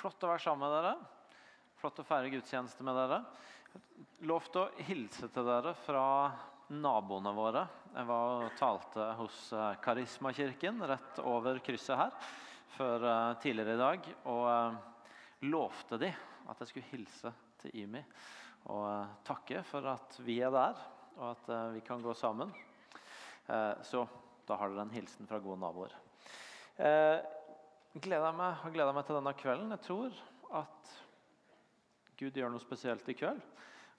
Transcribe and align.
Flott 0.00 0.22
å 0.24 0.30
være 0.30 0.40
sammen 0.40 0.64
med 0.64 0.70
dere. 0.72 0.90
Flott 1.76 1.98
å 2.00 2.04
feire 2.08 2.30
gudstjeneste 2.32 2.84
med 2.86 2.96
dere. 2.96 3.18
Lovt 4.24 4.54
å 4.56 4.62
hilse 4.86 5.26
til 5.28 5.44
dere 5.44 5.74
fra 5.76 6.04
naboene 6.72 7.32
våre. 7.36 7.66
Jeg 7.92 8.08
var 8.08 8.46
og 8.46 8.54
talte 8.56 9.08
hos 9.18 9.40
eh, 9.52 9.74
Karismakirken 9.84 10.80
rett 10.88 11.20
over 11.20 11.60
krysset 11.66 12.00
her 12.00 12.16
før 12.78 13.04
eh, 13.10 13.34
tidligere 13.42 13.74
i 13.76 13.80
dag. 13.82 14.08
Og 14.32 14.46
eh, 14.48 14.78
lovte 15.52 15.98
de 16.00 16.08
at 16.48 16.62
jeg 16.64 16.70
skulle 16.70 16.92
hilse 16.94 17.32
til 17.60 17.76
Imi 17.82 18.00
og 18.72 19.20
takke 19.28 19.60
for 19.68 19.84
at 19.92 20.16
vi 20.24 20.38
er 20.44 20.54
der, 20.54 20.80
og 21.18 21.26
at 21.34 21.50
vi 21.74 21.80
kan 21.84 22.00
gå 22.04 22.12
sammen. 22.16 22.52
Så 23.88 24.02
da 24.48 24.58
har 24.60 24.68
dere 24.68 24.84
en 24.84 24.92
hilsen 24.92 25.28
fra 25.28 25.40
gode 25.40 25.56
naboer. 25.62 25.94
Gleder 27.90 28.30
meg, 28.38 28.52
har 28.54 28.70
gleda 28.70 28.92
meg 28.94 29.02
til 29.02 29.16
denne 29.18 29.30
kvelden. 29.34 29.72
Jeg 29.74 29.82
tror 29.82 30.18
at 30.60 30.90
Gud 32.20 32.36
gjør 32.38 32.52
noe 32.52 32.62
spesielt 32.62 33.08
i 33.10 33.16
kveld. 33.18 33.40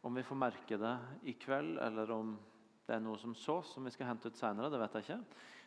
Om 0.07 0.15
vi 0.15 0.23
får 0.23 0.37
merke 0.39 0.77
det 0.79 0.91
i 1.27 1.33
kveld, 1.35 1.73
eller 1.83 2.13
om 2.15 2.29
det 2.87 2.93
er 2.95 3.01
noe 3.03 3.19
som 3.19 3.33
sås, 3.35 3.73
som 3.75 3.83
vi 3.83 3.91
skal 3.91 4.07
hente 4.07 4.29
ut 4.31 4.37
seinere, 4.39 4.69
det 4.71 4.79
vet 4.79 4.93
jeg 4.95 5.03
ikke. 5.03 5.17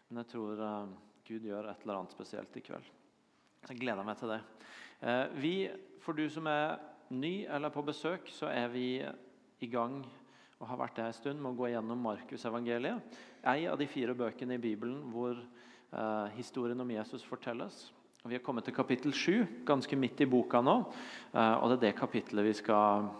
Men 0.08 0.20
jeg 0.22 0.30
tror 0.30 0.62
uh, 0.64 0.94
Gud 1.28 1.44
gjør 1.44 1.68
et 1.68 1.84
eller 1.84 1.98
annet 1.98 2.14
spesielt 2.16 2.56
i 2.56 2.62
kveld. 2.64 2.86
Jeg 3.68 3.80
gleder 3.82 4.08
meg 4.08 4.16
til 4.16 4.32
det. 4.32 4.38
Uh, 5.02 5.26
vi, 5.42 5.52
For 6.00 6.16
du 6.16 6.24
som 6.32 6.48
er 6.48 6.78
ny 7.12 7.34
eller 7.44 7.74
på 7.74 7.84
besøk, 7.84 8.30
så 8.32 8.48
er 8.48 8.72
vi 8.72 8.86
i 9.60 9.68
gang 9.68 9.98
og 10.62 10.70
har 10.70 10.80
vært 10.80 10.96
det 10.96 11.10
en 11.10 11.18
stund 11.18 11.44
med 11.44 11.50
å 11.50 11.58
gå 11.58 11.68
gjennom 11.74 12.00
Markusevangeliet. 12.06 13.20
En 13.44 13.68
av 13.68 13.76
de 13.76 13.90
fire 13.90 14.16
bøkene 14.16 14.56
i 14.56 14.64
Bibelen 14.64 15.12
hvor 15.12 15.36
uh, 15.36 16.32
historien 16.38 16.80
om 16.80 16.94
Jesus 16.96 17.28
fortelles. 17.28 17.82
Vi 18.24 18.38
har 18.38 18.40
kommet 18.40 18.64
til 18.64 18.72
kapittel 18.72 19.12
7, 19.12 19.32
ganske 19.68 19.96
midt 20.00 20.22
i 20.24 20.26
boka 20.32 20.62
nå. 20.64 20.78
Eh, 21.36 21.56
og 21.60 21.68
det 21.68 21.74
er 21.74 21.80
det 21.82 21.96
kapittelet 21.98 22.46
vi 22.46 22.54
skal 22.56 23.10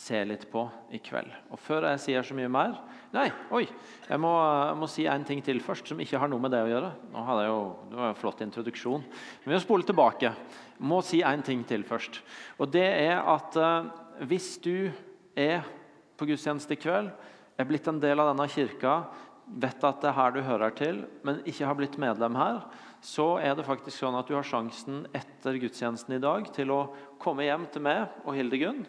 se 0.00 0.22
litt 0.24 0.46
på 0.48 0.62
i 0.96 1.00
kveld. 1.04 1.28
Og 1.52 1.60
Før 1.60 1.84
jeg 1.90 2.00
sier 2.00 2.24
så 2.24 2.32
mye 2.38 2.48
mer 2.48 2.78
Nei, 3.12 3.26
oi! 3.52 3.66
Jeg 4.08 4.22
må, 4.24 4.30
jeg 4.40 4.78
må 4.80 4.88
si 4.88 5.04
en 5.12 5.26
ting 5.28 5.42
til 5.44 5.60
først, 5.60 5.92
som 5.92 6.00
ikke 6.00 6.22
har 6.22 6.32
noe 6.32 6.40
med 6.40 6.54
det 6.56 6.62
å 6.64 6.70
gjøre. 6.70 6.88
Nå 7.12 7.24
hadde 7.26 7.42
jeg 7.44 7.50
jo, 7.52 7.58
Det 7.90 7.98
var 7.98 8.08
en 8.14 8.16
flott 8.22 8.40
introduksjon. 8.46 9.04
Men 9.04 9.52
vi 9.52 9.58
må 9.58 9.60
spole 9.66 9.88
tilbake. 9.90 10.32
Jeg 10.32 10.88
må 10.94 11.02
si 11.04 11.20
en 11.20 11.44
ting 11.44 11.60
til 11.68 11.84
først. 11.84 12.22
Og 12.56 12.72
det 12.72 12.86
er 12.88 13.20
at 13.20 13.60
uh, 13.60 13.92
hvis 14.24 14.54
du 14.64 14.88
er 15.36 15.68
på 16.16 16.30
gudstjeneste 16.32 16.78
i 16.78 16.80
kveld, 16.80 17.12
er 17.60 17.68
blitt 17.68 17.92
en 17.92 18.00
del 18.00 18.24
av 18.24 18.32
denne 18.32 18.48
kirka, 18.48 18.96
vet 19.44 19.84
at 19.84 20.00
det 20.00 20.10
er 20.14 20.16
her 20.16 20.32
du 20.32 20.42
hører 20.48 20.72
til, 20.80 21.04
men 21.28 21.44
ikke 21.44 21.68
har 21.68 21.76
blitt 21.76 22.00
medlem 22.00 22.40
her, 22.40 22.64
så 23.04 23.34
er 23.36 23.52
det 23.52 23.66
faktisk 23.66 24.00
sånn 24.00 24.16
at 24.16 24.30
du 24.30 24.32
har 24.32 24.46
sjansen 24.48 25.02
etter 25.12 25.58
gudstjenesten 25.60 26.16
i 26.16 26.22
dag 26.22 26.46
til 26.56 26.72
å 26.72 26.80
komme 27.20 27.44
hjem 27.44 27.66
til 27.74 27.84
meg 27.84 28.24
og 28.24 28.32
Hildegunn 28.38 28.80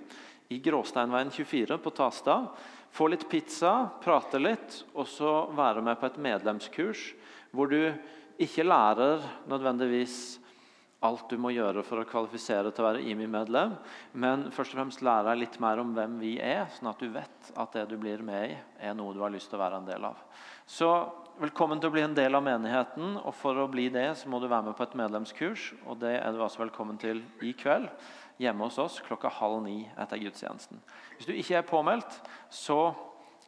i 0.56 0.62
Gråsteinveien 0.64 1.34
24 1.36 1.76
på 1.84 1.92
Tastad. 1.98 2.48
Få 2.96 3.10
litt 3.12 3.26
pizza, 3.28 3.90
prate 4.00 4.40
litt, 4.40 4.78
og 4.96 5.10
så 5.12 5.34
være 5.58 5.84
med 5.84 6.00
på 6.00 6.08
et 6.08 6.22
medlemskurs 6.24 7.10
hvor 7.52 7.68
du 7.72 7.92
ikke 8.40 8.64
lærer 8.64 9.26
nødvendigvis 9.52 10.40
alt 11.04 11.28
du 11.30 11.36
må 11.38 11.52
gjøre 11.52 11.84
for 11.86 12.00
å 12.00 12.08
kvalifisere 12.08 12.72
til 12.72 12.86
å 12.86 12.88
være 12.88 13.04
IMI-medlem, 13.12 13.76
men 14.16 14.48
først 14.56 14.74
og 14.74 14.80
fremst 14.80 15.04
lære 15.06 15.28
deg 15.28 15.42
litt 15.44 15.60
mer 15.62 15.84
om 15.84 15.92
hvem 15.96 16.16
vi 16.24 16.38
er, 16.42 16.66
sånn 16.72 16.90
at 16.94 17.04
du 17.04 17.12
vet 17.14 17.52
at 17.52 17.76
det 17.76 17.86
du 17.92 17.98
blir 18.00 18.24
med 18.26 18.56
i, 18.56 18.58
er 18.80 18.96
noe 18.98 19.14
du 19.14 19.22
har 19.22 19.34
lyst 19.34 19.52
til 19.52 19.60
å 19.60 19.66
være 19.66 19.84
en 19.84 19.90
del 19.92 20.08
av. 20.08 20.24
Så 20.66 20.90
velkommen 21.42 21.82
til 21.82 21.90
å 21.90 21.94
bli 21.94 22.04
en 22.06 22.16
del 22.16 22.36
av 22.38 22.44
menigheten. 22.46 23.18
og 23.20 23.34
For 23.36 23.58
å 23.60 23.68
bli 23.72 23.88
det 23.94 24.08
så 24.20 24.30
må 24.32 24.40
du 24.40 24.48
være 24.48 24.70
med 24.70 24.78
på 24.78 24.86
et 24.86 24.96
medlemskurs. 24.96 25.74
og 25.86 26.00
Det 26.00 26.16
er 26.20 26.32
du 26.32 26.42
altså 26.42 26.64
velkommen 26.64 26.98
til 27.02 27.24
i 27.44 27.54
kveld 27.54 27.90
hjemme 28.40 28.68
hos 28.68 28.80
oss 28.80 29.00
klokka 29.04 29.32
halv 29.32 29.62
ni 29.64 29.86
etter 29.98 30.20
gudstjenesten. 30.20 30.80
Hvis 31.16 31.28
du 31.28 31.34
ikke 31.36 31.60
er 31.60 31.68
påmeldt, 31.68 32.20
så 32.52 32.96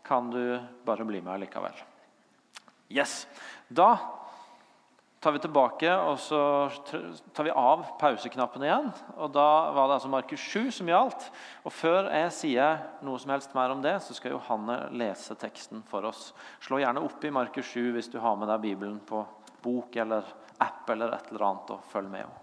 kan 0.08 0.30
du 0.32 0.60
bare 0.86 1.06
bli 1.08 1.22
med 1.22 1.44
likevel. 1.44 1.76
Yes. 2.90 3.26
Da 3.68 3.98
tar 5.28 5.34
vi 5.36 5.40
tilbake 5.44 5.90
og 5.92 6.20
så 6.24 6.42
tar 7.36 7.44
vi 7.44 7.52
av 7.52 7.82
pauseknappen 8.00 8.64
igjen. 8.64 8.86
og 9.20 9.34
Da 9.36 9.48
var 9.76 9.90
det 9.90 9.96
altså 9.98 10.08
Markus 10.08 10.40
7 10.40 10.70
som 10.78 10.88
gjaldt. 10.88 11.26
og 11.68 11.74
Før 11.76 12.08
jeg 12.16 12.30
sier 12.32 12.78
noe 13.04 13.20
som 13.20 13.34
helst 13.34 13.52
mer 13.58 13.74
om 13.74 13.82
det, 13.84 13.98
så 14.06 14.16
skal 14.16 14.38
Johanne 14.38 14.78
lese 14.96 15.36
teksten 15.36 15.82
for 15.90 16.08
oss. 16.08 16.30
Slå 16.64 16.80
gjerne 16.80 17.04
opp 17.04 17.26
i 17.28 17.32
Markus 17.36 17.74
7 17.74 17.90
hvis 17.98 18.08
du 18.14 18.22
har 18.24 18.38
med 18.40 18.48
deg 18.54 18.64
Bibelen 18.70 19.02
på 19.04 19.26
bok 19.66 19.98
eller 20.00 20.30
app 20.64 20.88
eller 20.96 21.18
et 21.18 21.28
eller 21.34 21.46
annet, 21.50 21.76
og 21.76 21.92
følg 21.92 22.08
med 22.14 22.24
henne. 22.24 22.40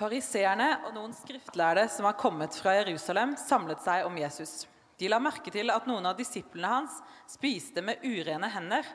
Fariseerne 0.00 0.70
og 0.86 0.96
noen 0.96 1.12
skriftlærde 1.12 1.84
som 1.92 2.08
var 2.08 2.16
kommet 2.16 2.56
fra 2.56 2.78
Jerusalem, 2.78 3.36
samlet 3.36 3.84
seg 3.84 4.08
om 4.08 4.16
Jesus. 4.24 4.62
De 4.96 5.12
la 5.12 5.20
merke 5.20 5.52
til 5.52 5.68
at 5.68 5.84
noen 5.88 6.08
av 6.08 6.16
disiplene 6.16 6.72
hans 6.78 6.96
spiste 7.28 7.84
med 7.84 8.00
urene 8.08 8.48
hender 8.56 8.88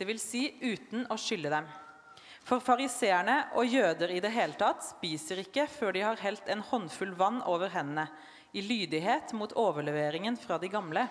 dvs. 0.00 0.24
Si 0.24 0.42
uten 0.64 1.06
å 1.12 1.18
skylde 1.20 1.52
dem. 1.52 1.68
For 2.46 2.62
fariseerne 2.64 3.36
og 3.58 3.68
jøder 3.68 4.10
i 4.14 4.20
det 4.24 4.32
hele 4.34 4.56
tatt 4.58 4.82
spiser 4.82 5.42
ikke 5.44 5.68
før 5.70 5.94
de 5.94 6.04
har 6.06 6.22
helt 6.24 6.48
en 6.50 6.64
håndfull 6.64 7.12
vann 7.18 7.42
over 7.46 7.70
hendene, 7.70 8.08
i 8.50 8.64
lydighet 8.64 9.30
mot 9.38 9.52
overleveringen 9.54 10.34
fra 10.40 10.56
de 10.58 10.70
gamle. 10.72 11.04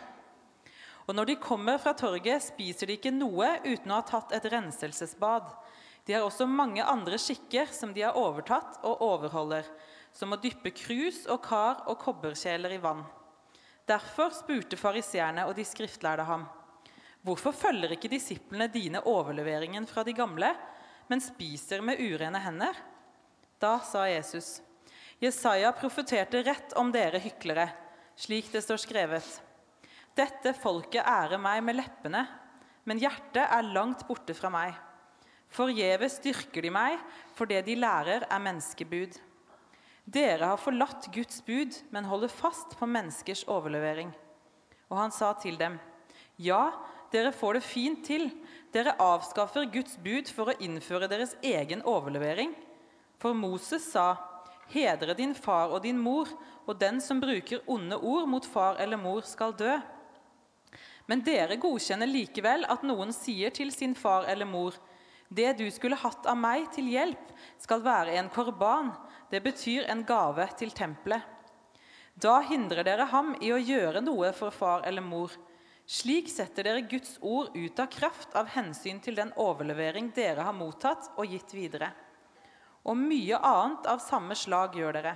Og 1.08 1.16
når 1.16 1.30
de 1.30 1.36
kommer 1.42 1.80
fra 1.82 1.94
torget, 1.98 2.44
spiser 2.50 2.90
de 2.90 2.98
ikke 3.00 3.14
noe 3.16 3.54
uten 3.64 3.94
å 3.94 4.02
ha 4.02 4.06
tatt 4.06 4.36
et 4.36 4.50
renselsesbad. 4.52 5.48
De 6.06 6.14
har 6.14 6.26
også 6.26 6.50
mange 6.50 6.84
andre 6.84 7.18
skikker 7.22 7.72
som 7.74 7.96
de 7.96 8.04
har 8.04 8.18
overtatt 8.20 8.82
og 8.84 9.02
overholder, 9.06 9.66
som 10.14 10.36
å 10.36 10.42
dyppe 10.42 10.74
krus 10.76 11.24
og 11.30 11.42
kar 11.46 11.86
og 11.88 11.98
kobberkjeler 12.04 12.76
i 12.76 12.84
vann. 12.84 13.06
Derfor 13.90 14.34
spurte 14.36 14.78
fariseerne 14.78 15.48
og 15.48 15.56
de 15.58 15.66
skriftlærde 15.66 16.28
ham. 16.28 16.46
Hvorfor 17.26 17.52
følger 17.52 17.96
ikke 17.96 18.12
disiplene 18.12 18.70
dine 18.72 19.02
overleveringen 19.08 19.88
fra 19.90 20.06
de 20.08 20.14
gamle, 20.16 20.54
men 21.12 21.22
spiser 21.24 21.84
med 21.84 22.00
urene 22.00 22.40
hender? 22.40 22.78
Da 23.60 23.76
sa 23.84 24.06
Jesus, 24.08 24.62
Jesaja 25.20 25.74
profeterte 25.76 26.40
rett 26.48 26.74
om 26.80 26.94
dere 26.96 27.20
hyklere, 27.20 27.68
slik 28.16 28.54
det 28.54 28.64
står 28.64 28.80
skrevet. 28.80 29.28
Dette 30.16 30.54
folket 30.56 31.04
ærer 31.04 31.42
meg 31.42 31.60
med 31.64 31.76
leppene, 31.76 32.24
men 32.88 33.02
hjertet 33.02 33.44
er 33.44 33.68
langt 33.68 34.06
borte 34.08 34.36
fra 34.36 34.52
meg. 34.54 34.78
Forgjeves 35.52 36.20
dyrker 36.24 36.64
de 36.64 36.72
meg, 36.72 36.96
for 37.36 37.50
det 37.50 37.66
de 37.68 37.76
lærer, 37.80 38.24
er 38.30 38.44
menneskebud. 38.46 39.18
Dere 40.10 40.54
har 40.54 40.62
forlatt 40.62 41.10
Guds 41.14 41.42
bud, 41.46 41.76
men 41.92 42.08
holder 42.08 42.32
fast 42.32 42.78
på 42.80 42.88
menneskers 42.90 43.44
overlevering. 43.50 44.14
Og 44.90 44.98
han 44.98 45.14
sa 45.14 45.34
til 45.42 45.60
dem, 45.60 45.78
Ja, 46.40 46.72
dere 47.12 47.32
får 47.32 47.58
det 47.58 47.66
fint 47.66 48.02
til. 48.06 48.30
Dere 48.74 48.96
avskaffer 49.02 49.66
Guds 49.74 49.98
bud 50.04 50.30
for 50.34 50.52
å 50.52 50.58
innføre 50.62 51.10
deres 51.10 51.36
egen 51.42 51.82
overlevering. 51.88 52.54
For 53.20 53.34
Moses 53.34 53.92
sa, 53.92 54.18
'Hedre 54.70 55.16
din 55.18 55.34
far 55.34 55.70
og 55.74 55.84
din 55.84 55.98
mor', 55.98 56.30
og 56.68 56.80
den 56.80 57.02
som 57.02 57.20
bruker 57.20 57.64
onde 57.68 57.98
ord 57.98 58.28
mot 58.30 58.46
far 58.46 58.76
eller 58.80 58.98
mor, 58.98 59.22
skal 59.22 59.52
dø. 59.52 59.80
Men 61.08 61.22
dere 61.26 61.58
godkjenner 61.58 62.08
likevel 62.08 62.66
at 62.70 62.84
noen 62.84 63.12
sier 63.14 63.50
til 63.50 63.72
sin 63.72 63.96
far 63.96 64.24
eller 64.30 64.46
mor, 64.46 64.74
'Det 65.32 65.58
du 65.58 65.72
skulle 65.72 65.96
hatt 65.96 66.26
av 66.26 66.38
meg 66.38 66.72
til 66.72 66.86
hjelp, 66.86 67.34
skal 67.58 67.82
være 67.82 68.14
en 68.18 68.30
korban.' 68.30 68.94
Det 69.30 69.44
betyr 69.44 69.86
en 69.90 70.04
gave 70.04 70.48
til 70.58 70.72
tempelet. 70.72 71.22
Da 72.18 72.40
hindrer 72.42 72.84
dere 72.84 73.06
ham 73.06 73.36
i 73.42 73.52
å 73.54 73.60
gjøre 73.62 74.02
noe 74.02 74.32
for 74.34 74.50
far 74.50 74.82
eller 74.90 75.02
mor. 75.06 75.30
Slik 75.90 76.28
setter 76.30 76.68
dere 76.68 76.82
Guds 76.86 77.16
ord 77.26 77.56
ut 77.58 77.80
av 77.82 77.88
kraft 77.90 78.36
av 78.38 78.52
hensyn 78.54 79.00
til 79.02 79.16
den 79.18 79.32
overlevering 79.42 80.12
dere 80.14 80.44
har 80.46 80.54
mottatt 80.54 81.08
og 81.18 81.32
gitt 81.34 81.50
videre. 81.58 81.88
Og 82.86 82.94
mye 82.98 83.40
annet 83.42 83.88
av 83.90 84.04
samme 84.04 84.38
slag 84.38 84.78
gjør 84.78 85.00
dere. 85.00 85.16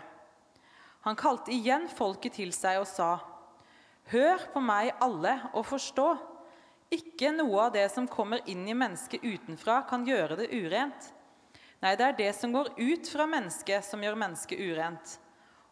Han 1.06 1.19
kalte 1.19 1.53
igjen 1.53 1.86
folket 1.94 2.39
til 2.39 2.50
seg 2.57 2.80
og 2.81 2.88
sa.: 2.89 3.19
Hør 4.09 4.47
på 4.53 4.63
meg 4.65 4.95
alle 4.97 5.36
og 5.53 5.68
forstå. 5.69 6.07
Ikke 6.97 7.30
noe 7.36 7.68
av 7.68 7.75
det 7.77 7.86
som 7.94 8.09
kommer 8.09 8.42
inn 8.50 8.65
i 8.65 8.74
mennesket 8.74 9.21
utenfra, 9.21 9.83
kan 9.89 10.07
gjøre 10.09 10.39
det 10.42 10.50
urent. 10.50 11.12
Nei, 11.86 11.94
det 12.00 12.07
er 12.07 12.18
det 12.18 12.31
som 12.33 12.53
går 12.53 12.74
ut 12.80 13.13
fra 13.13 13.30
mennesket, 13.30 13.86
som 13.86 14.01
gjør 14.01 14.18
mennesket 14.18 14.57
urent. 14.57 15.18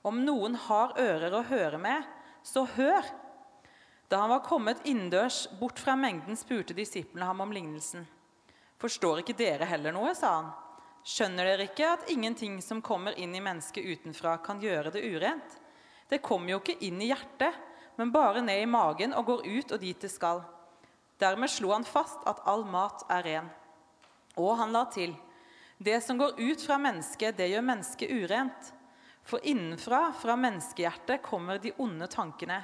Om 0.05 0.21
noen 0.25 0.55
har 0.67 0.93
ører 0.99 1.33
å 1.33 1.43
høre 1.49 1.81
med, 1.81 2.05
så 2.43 2.67
hør. 2.77 3.05
Da 4.11 4.17
han 4.17 4.29
var 4.29 4.39
kommet 4.43 4.81
innendørs, 4.83 5.45
bort 5.59 5.79
fra 5.79 5.95
mengden, 5.95 6.35
spurte 6.35 6.75
disiplene 6.75 7.29
ham 7.29 7.41
om 7.45 7.53
lignelsen. 7.55 8.03
Forstår 8.81 9.21
ikke 9.21 9.37
dere 9.39 9.69
heller 9.69 9.95
noe, 9.95 10.11
sa 10.17 10.33
han. 10.35 10.49
Skjønner 11.07 11.47
dere 11.47 11.69
ikke 11.69 11.93
at 11.93 12.09
ingenting 12.11 12.57
som 12.61 12.81
kommer 12.83 13.15
inn 13.15 13.31
i 13.37 13.41
mennesket 13.41 13.87
utenfra, 13.87 14.33
kan 14.43 14.59
gjøre 14.59 14.91
det 14.91 15.05
urent? 15.07 15.55
Det 16.11 16.19
kommer 16.19 16.51
jo 16.51 16.59
ikke 16.59 16.75
inn 16.83 16.99
i 16.99 17.07
hjertet, 17.07 17.55
men 17.95 18.11
bare 18.11 18.43
ned 18.43 18.65
i 18.65 18.67
magen 18.67 19.15
og 19.15 19.29
går 19.29 19.47
ut 19.47 19.71
og 19.77 19.79
dit 19.79 20.03
det 20.03 20.11
skal. 20.11 20.43
Dermed 21.23 21.53
slo 21.53 21.71
han 21.71 21.87
fast 21.87 22.27
at 22.27 22.43
all 22.51 22.67
mat 22.67 23.07
er 23.07 23.23
ren. 23.29 23.49
Og 24.35 24.57
han 24.59 24.75
la 24.75 24.83
til, 24.91 25.15
Det 25.79 26.03
som 26.03 26.19
går 26.19 26.35
ut 26.35 26.61
fra 26.61 26.77
mennesket, 26.77 27.37
det 27.37 27.47
gjør 27.47 27.63
mennesket 27.63 28.11
urent. 28.11 28.73
For 29.23 29.39
innenfra, 29.39 30.11
fra 30.13 30.35
menneskehjertet, 30.35 31.23
kommer 31.23 31.63
de 31.63 31.71
onde 31.79 32.11
tankene. 32.11 32.59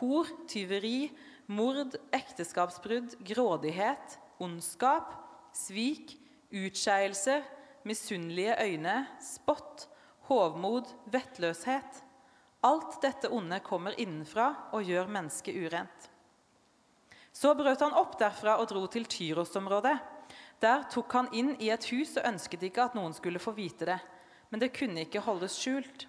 Hor, 0.00 0.28
tyveri, 0.48 1.10
mord, 1.46 1.96
ekteskapsbrudd, 2.14 3.16
grådighet, 3.24 4.18
ondskap, 4.42 5.14
svik, 5.56 6.16
utskeielser, 6.52 7.44
misunnelige 7.86 8.56
øyne, 8.62 8.96
spott, 9.22 9.86
hovmod, 10.28 10.90
vettløshet. 11.12 12.02
Alt 12.66 12.98
dette 13.02 13.30
onde 13.30 13.60
kommer 13.64 13.94
innenfra 14.00 14.50
og 14.74 14.84
gjør 14.84 15.08
mennesket 15.12 15.56
urent. 15.56 16.10
Så 17.32 17.52
brøt 17.54 17.82
han 17.84 17.94
opp 17.94 18.16
derfra 18.18 18.56
og 18.60 18.68
dro 18.70 18.86
til 18.90 19.04
Tyros-området. 19.04 19.96
Der 20.60 20.86
tok 20.90 21.12
han 21.12 21.28
inn 21.36 21.52
i 21.60 21.68
et 21.70 21.84
hus 21.92 22.16
og 22.16 22.26
ønsket 22.32 22.64
ikke 22.68 22.86
at 22.88 22.96
noen 22.96 23.14
skulle 23.14 23.42
få 23.42 23.52
vite 23.56 23.86
det. 23.88 23.98
Men 24.50 24.62
det 24.62 24.72
kunne 24.76 25.04
ikke 25.04 25.24
holdes 25.26 25.58
skjult. 25.60 26.06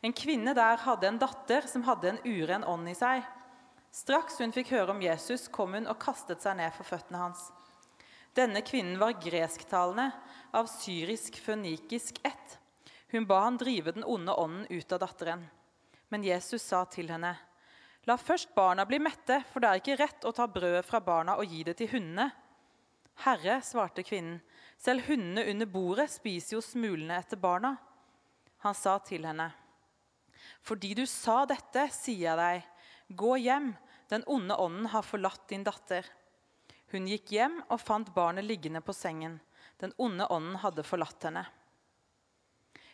En 0.00 0.14
kvinne 0.16 0.54
der 0.56 0.80
hadde 0.80 1.08
en 1.08 1.20
datter 1.20 1.66
som 1.68 1.84
hadde 1.84 2.14
en 2.14 2.22
uren 2.24 2.64
ånd 2.64 2.88
i 2.88 2.96
seg. 2.96 3.24
Straks 3.92 4.38
hun 4.40 4.54
fikk 4.54 4.72
høre 4.72 4.94
om 4.94 5.02
Jesus, 5.02 5.48
kom 5.52 5.74
hun 5.76 5.88
og 5.90 5.98
kastet 6.00 6.40
seg 6.44 6.56
ned 6.60 6.72
for 6.76 6.88
føttene 6.88 7.20
hans. 7.20 7.50
Denne 8.38 8.62
kvinnen 8.62 9.00
var 9.00 9.18
gresktalende, 9.20 10.12
av 10.50 10.66
syrisk-fønikisk 10.70 12.20
ett. 12.26 12.56
Hun 13.12 13.26
ba 13.26 13.44
han 13.44 13.58
drive 13.58 13.92
den 13.94 14.06
onde 14.06 14.34
ånden 14.34 14.66
ut 14.70 14.92
av 14.92 15.02
datteren. 15.02 15.44
Men 16.10 16.24
Jesus 16.26 16.62
sa 16.62 16.84
til 16.90 17.10
henne, 17.10 17.36
La 18.08 18.16
først 18.16 18.54
barna 18.56 18.86
bli 18.88 18.98
mette, 19.02 19.42
for 19.52 19.60
det 19.60 19.68
er 19.68 19.80
ikke 19.82 19.98
rett 20.00 20.24
å 20.24 20.32
ta 20.34 20.46
brødet 20.48 20.86
fra 20.88 21.02
barna 21.04 21.36
og 21.38 21.50
gi 21.50 21.60
det 21.66 21.76
til 21.78 21.90
hundene. 21.92 22.30
Herre, 23.26 23.58
svarte 23.60 24.02
kvinnen, 24.06 24.40
selv 24.80 25.04
hundene 25.10 25.44
under 25.52 25.68
bordet 25.68 26.08
spiser 26.08 26.56
jo 26.56 26.64
smulene 26.64 27.18
etter 27.20 27.38
barna. 27.38 27.74
Han 28.64 28.74
sa 28.74 28.96
til 29.04 29.26
henne, 29.28 29.50
Fordi 30.62 30.92
du 30.94 31.04
sa 31.08 31.44
dette, 31.48 31.86
sier 31.94 32.30
jeg 32.30 32.40
deg, 32.40 32.66
gå 33.16 33.36
hjem, 33.40 33.72
den 34.10 34.24
onde 34.26 34.56
ånden 34.58 34.90
har 34.92 35.06
forlatt 35.06 35.48
din 35.48 35.64
datter. 35.66 36.06
Hun 36.90 37.06
gikk 37.06 37.30
hjem 37.32 37.60
og 37.68 37.80
fant 37.80 38.10
barnet 38.14 38.44
liggende 38.46 38.82
på 38.82 38.94
sengen. 38.96 39.38
Den 39.80 39.94
onde 39.96 40.26
ånden 40.26 40.58
hadde 40.60 40.84
forlatt 40.84 41.22
henne. 41.28 41.44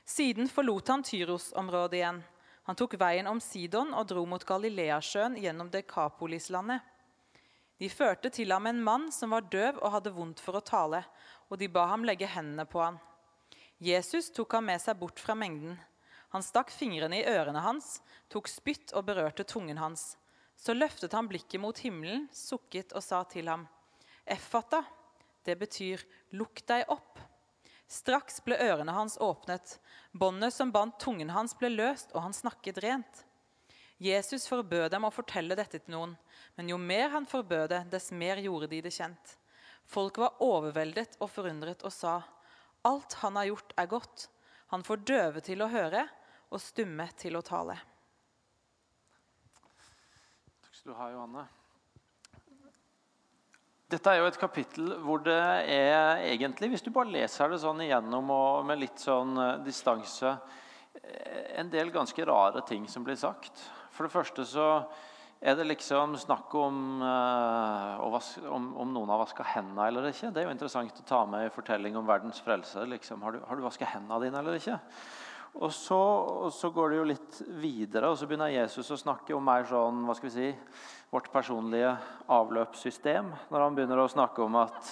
Siden 0.07 0.47
forlot 0.49 0.93
han 0.93 1.03
Tyros-området 1.03 1.99
igjen. 1.99 2.21
Han 2.69 2.79
tok 2.79 2.95
veien 3.01 3.27
om 3.31 3.41
Sidon 3.43 3.95
og 3.95 4.07
dro 4.11 4.23
mot 4.29 4.45
Galileasjøen 4.47 5.39
gjennom 5.41 5.71
Dekapolislandet. 5.73 6.83
De 7.79 7.89
førte 7.93 8.31
til 8.33 8.53
ham 8.55 8.69
en 8.71 8.81
mann 8.83 9.11
som 9.13 9.35
var 9.35 9.49
døv 9.53 9.81
og 9.83 9.93
hadde 9.97 10.13
vondt 10.15 10.41
for 10.41 10.57
å 10.57 10.65
tale, 10.65 11.03
og 11.51 11.61
de 11.61 11.69
ba 11.69 11.85
ham 11.91 12.07
legge 12.09 12.29
hendene 12.31 12.65
på 12.69 12.81
ham. 12.81 12.97
Jesus 13.83 14.31
tok 14.33 14.57
ham 14.57 14.71
med 14.71 14.81
seg 14.81 14.97
bort 15.01 15.21
fra 15.21 15.37
mengden. 15.37 15.77
Han 16.35 16.45
stakk 16.45 16.73
fingrene 16.75 17.21
i 17.21 17.27
ørene 17.29 17.63
hans, 17.63 18.01
tok 18.33 18.49
spytt 18.51 18.95
og 18.97 19.07
berørte 19.09 19.47
tungen 19.47 19.79
hans. 19.79 20.17
Så 20.57 20.75
løftet 20.75 21.15
han 21.15 21.29
blikket 21.29 21.61
mot 21.63 21.79
himmelen, 21.79 22.27
sukket 22.35 22.95
og 22.97 23.05
sa 23.05 23.23
til 23.31 23.49
ham, 23.53 23.67
Effata, 24.27 24.83
det 25.47 25.55
betyr 25.61 26.03
lukk 26.35 26.65
deg 26.67 26.89
opp. 26.91 27.21
Straks 27.87 28.41
ble 28.43 28.59
ørene 28.59 28.91
hans 28.97 29.15
åpnet, 29.23 29.77
båndet 30.11 30.55
som 30.55 30.73
bandt 30.75 30.99
tungen 31.05 31.31
hans, 31.31 31.55
ble 31.55 31.71
løst, 31.71 32.11
og 32.17 32.25
han 32.25 32.35
snakket 32.35 32.83
rent. 32.83 33.23
Jesus 34.03 34.49
forbød 34.51 34.91
dem 34.93 35.07
å 35.07 35.13
fortelle 35.15 35.57
dette 35.57 35.79
til 35.79 35.95
noen, 35.95 36.17
men 36.59 36.73
jo 36.73 36.77
mer 36.81 37.13
han 37.15 37.29
forbød 37.29 37.69
det, 37.73 37.83
dess 37.93 38.11
mer 38.13 38.43
gjorde 38.43 38.69
de 38.73 38.83
det 38.85 38.93
kjent. 38.93 39.37
Folk 39.87 40.19
var 40.19 40.43
overveldet 40.43 41.15
og 41.23 41.31
forundret 41.31 41.85
og 41.87 41.95
sa, 41.95 42.19
alt 42.85 43.17
han 43.23 43.39
har 43.39 43.53
gjort, 43.53 43.73
er 43.79 43.89
godt. 43.91 44.27
Han 44.73 44.83
får 44.87 45.05
døve 45.07 45.43
til 45.45 45.63
å 45.63 45.71
høre 45.71 46.07
og 46.51 46.63
stumme 46.63 47.07
til 47.19 47.39
å 47.39 47.45
tale. 47.47 47.77
Takk 50.65 50.75
skal 50.75 50.93
du 50.93 50.99
ha, 50.99 51.11
Johanne. 51.15 51.47
Dette 53.87 54.11
er 54.11 54.19
jo 54.19 54.27
et 54.27 54.39
kapittel 54.41 54.97
hvor 55.05 55.21
det 55.23 55.39
er 55.71 56.25
egentlig, 56.27 56.73
hvis 56.73 56.83
du 56.83 56.91
bare 56.91 57.13
leser 57.15 57.53
det 57.53 57.61
sånn 57.63 57.85
igjennom 57.85 58.33
og 58.35 58.65
med 58.67 58.81
litt 58.83 58.99
sånn 58.99 59.37
eh, 59.39 59.61
distanse, 59.63 60.33
eh, 60.99 61.53
en 61.63 61.71
del 61.71 61.93
ganske 61.95 62.27
rare 62.27 62.65
ting 62.67 62.89
som 62.91 63.07
blir 63.07 63.19
sagt. 63.21 63.63
For 63.95 64.09
det 64.09 64.15
første 64.17 64.43
så 64.51 64.67
er 65.41 65.57
det 65.59 65.67
liksom 65.69 66.17
snakk 66.17 66.55
om, 66.57 67.03
uh, 67.05 68.01
om, 68.49 68.71
om 68.81 68.93
noen 68.95 69.13
har 69.13 69.21
vaska 69.21 69.45
hendene 69.53 69.91
eller 69.91 70.09
ikke. 70.09 70.31
Det 70.33 70.43
er 70.43 70.49
jo 70.49 70.55
interessant 70.55 71.03
å 71.03 71.07
ta 71.07 71.23
med 71.29 71.47
i 71.47 71.53
fortelling 71.53 71.97
om 71.99 72.09
verdens 72.09 72.41
frelse. 72.43 72.87
Liksom. 72.89 73.23
Har 73.23 73.37
du, 73.37 73.43
har 73.45 73.59
du 73.59 73.65
vaska 73.67 73.89
hendene 73.91 74.23
dine 74.25 74.41
eller 74.41 74.57
ikke? 74.57 74.79
Og 75.57 75.73
så, 75.73 75.97
og 75.97 76.51
så, 76.53 76.69
går 76.73 76.91
det 76.91 76.97
jo 76.99 77.05
litt 77.09 77.37
videre, 77.63 78.11
og 78.11 78.19
så 78.21 78.27
begynner 78.29 78.53
Jesus 78.53 78.91
å 78.93 78.99
snakke 79.01 79.33
om 79.33 79.45
mer 79.45 79.65
sånn, 79.69 80.03
hva 80.05 80.17
skal 80.17 80.29
vi 80.29 80.35
si, 80.35 80.49
vårt 81.13 81.31
personlige 81.33 81.95
avløpssystem. 82.33 83.31
Når 83.53 83.65
han 83.65 83.79
begynner 83.79 84.03
å 84.03 84.11
snakke 84.11 84.45
om 84.45 84.59
at 84.61 84.91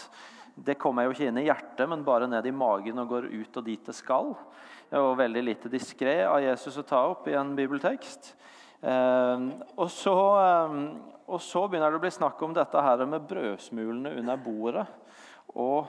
det 0.55 0.79
kommer 0.81 1.05
jo 1.05 1.13
ikke 1.13 1.29
inn 1.29 1.43
i 1.43 1.49
hjertet, 1.49 1.85
men 1.91 2.07
bare 2.07 2.31
ned 2.31 2.47
i 2.49 2.55
magen 2.55 3.03
og 3.03 3.11
går 3.11 3.29
ut 3.33 3.61
og 3.61 3.67
dit 3.67 3.85
det 3.85 3.97
skal. 3.97 4.33
Det 4.89 5.03
jo 5.03 5.13
veldig 5.19 5.43
lite 5.45 5.73
diskré 5.73 6.21
av 6.25 6.41
Jesus 6.45 6.79
å 6.81 6.87
ta 6.87 7.03
opp 7.11 7.29
i 7.29 7.37
en 7.37 7.53
bibeltekst. 7.59 8.33
Eh, 8.81 9.45
og, 9.77 9.89
så, 9.93 10.17
eh, 10.41 10.79
og, 11.27 11.41
så, 11.43 11.67
begynner 11.69 11.93
det 11.93 12.01
å 12.01 12.05
bli 12.05 12.15
snakk 12.15 12.43
om 12.47 12.55
dette 12.57 12.85
her 12.87 13.05
med 13.09 13.27
brødsmulene 13.31 14.15
under 14.21 14.41
bordet. 14.41 14.87
Og 15.55 15.87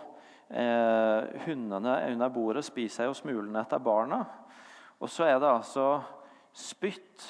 eh, 0.49 1.45
hundene 1.47 1.99
under 2.11 2.33
bordet 2.33 2.65
spiser 2.67 3.09
jo 3.09 3.17
smulene 3.17 3.63
etter 3.63 3.81
barna. 3.83 4.23
Og 4.99 5.11
så 5.11 5.27
er 5.27 5.39
det 5.39 5.51
altså 5.51 5.89
spytt 6.55 7.25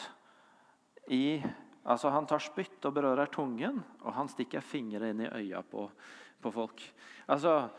i 1.14 1.40
Altså 1.86 2.10
Han 2.10 2.26
tar 2.26 2.42
spytt 2.42 2.86
og 2.90 2.96
berører 2.96 3.30
tungen, 3.30 3.76
og 4.02 4.16
han 4.18 4.30
stikker 4.32 4.64
fingre 4.66 5.12
inn 5.12 5.20
i 5.22 5.30
øya 5.30 5.60
på, 5.70 5.84
på 6.42 6.52
folk. 6.54 6.82
Altså, 7.30 7.70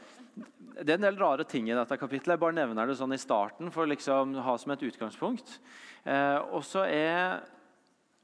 Det 0.77 0.93
er 0.93 0.99
en 1.01 1.07
del 1.09 1.19
rare 1.19 1.47
ting 1.49 1.67
i 1.71 1.75
dette 1.75 1.99
kapittelet. 1.99 2.37
Jeg 2.37 2.43
bare 2.45 2.55
nevner 2.55 2.87
det 2.87 2.99
sånn 3.01 3.17
i 3.17 3.19
starten 3.19 3.73
for 3.75 3.89
liksom 3.91 4.37
å 4.37 4.45
ha 4.47 4.55
som 4.61 4.75
et 4.75 4.85
utgangspunkt. 4.87 5.57
Eh, 6.05 6.39
og 6.55 6.63
så 6.63 6.85
er 6.87 7.43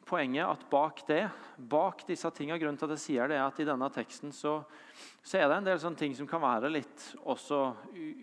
poenget 0.07 0.47
at 0.47 0.65
bak 0.71 1.03
det, 1.09 1.23
bak 1.57 2.05
disse 2.09 2.31
tingene, 2.35 2.59
grunnen 2.61 2.79
til 2.81 2.89
at 2.91 2.97
jeg 2.97 3.05
sier 3.05 3.31
det, 3.31 3.39
er 3.39 3.47
at 3.47 3.61
i 3.63 3.67
denne 3.69 3.89
teksten 3.93 4.35
så, 4.35 4.59
så 5.23 5.39
er 5.39 5.49
det 5.49 5.59
en 5.61 5.69
del 5.71 5.81
sånne 5.83 6.01
ting 6.01 6.17
som 6.19 6.29
kan 6.31 6.43
være 6.43 6.73
litt 6.73 7.07
også 7.23 7.63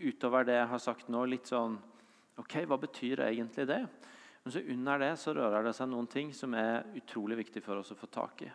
utover 0.10 0.48
det 0.48 0.60
jeg 0.60 0.72
har 0.74 0.84
sagt 0.84 1.12
nå. 1.12 1.26
litt 1.26 1.50
sånn 1.50 1.80
Ok, 2.40 2.54
Hva 2.72 2.78
betyr 2.80 3.20
egentlig 3.26 3.66
det? 3.68 3.82
Men 4.46 4.54
så 4.54 4.62
under 4.72 5.02
det 5.02 5.10
så 5.20 5.34
rører 5.36 5.66
det 5.68 5.74
seg 5.76 5.90
noen 5.92 6.08
ting 6.08 6.30
som 6.32 6.54
er 6.56 6.86
utrolig 6.96 7.36
viktig 7.42 7.62
for 7.66 7.82
oss 7.82 7.92
å 7.92 7.98
få 8.00 8.08
tak 8.08 8.46
i. 8.46 8.52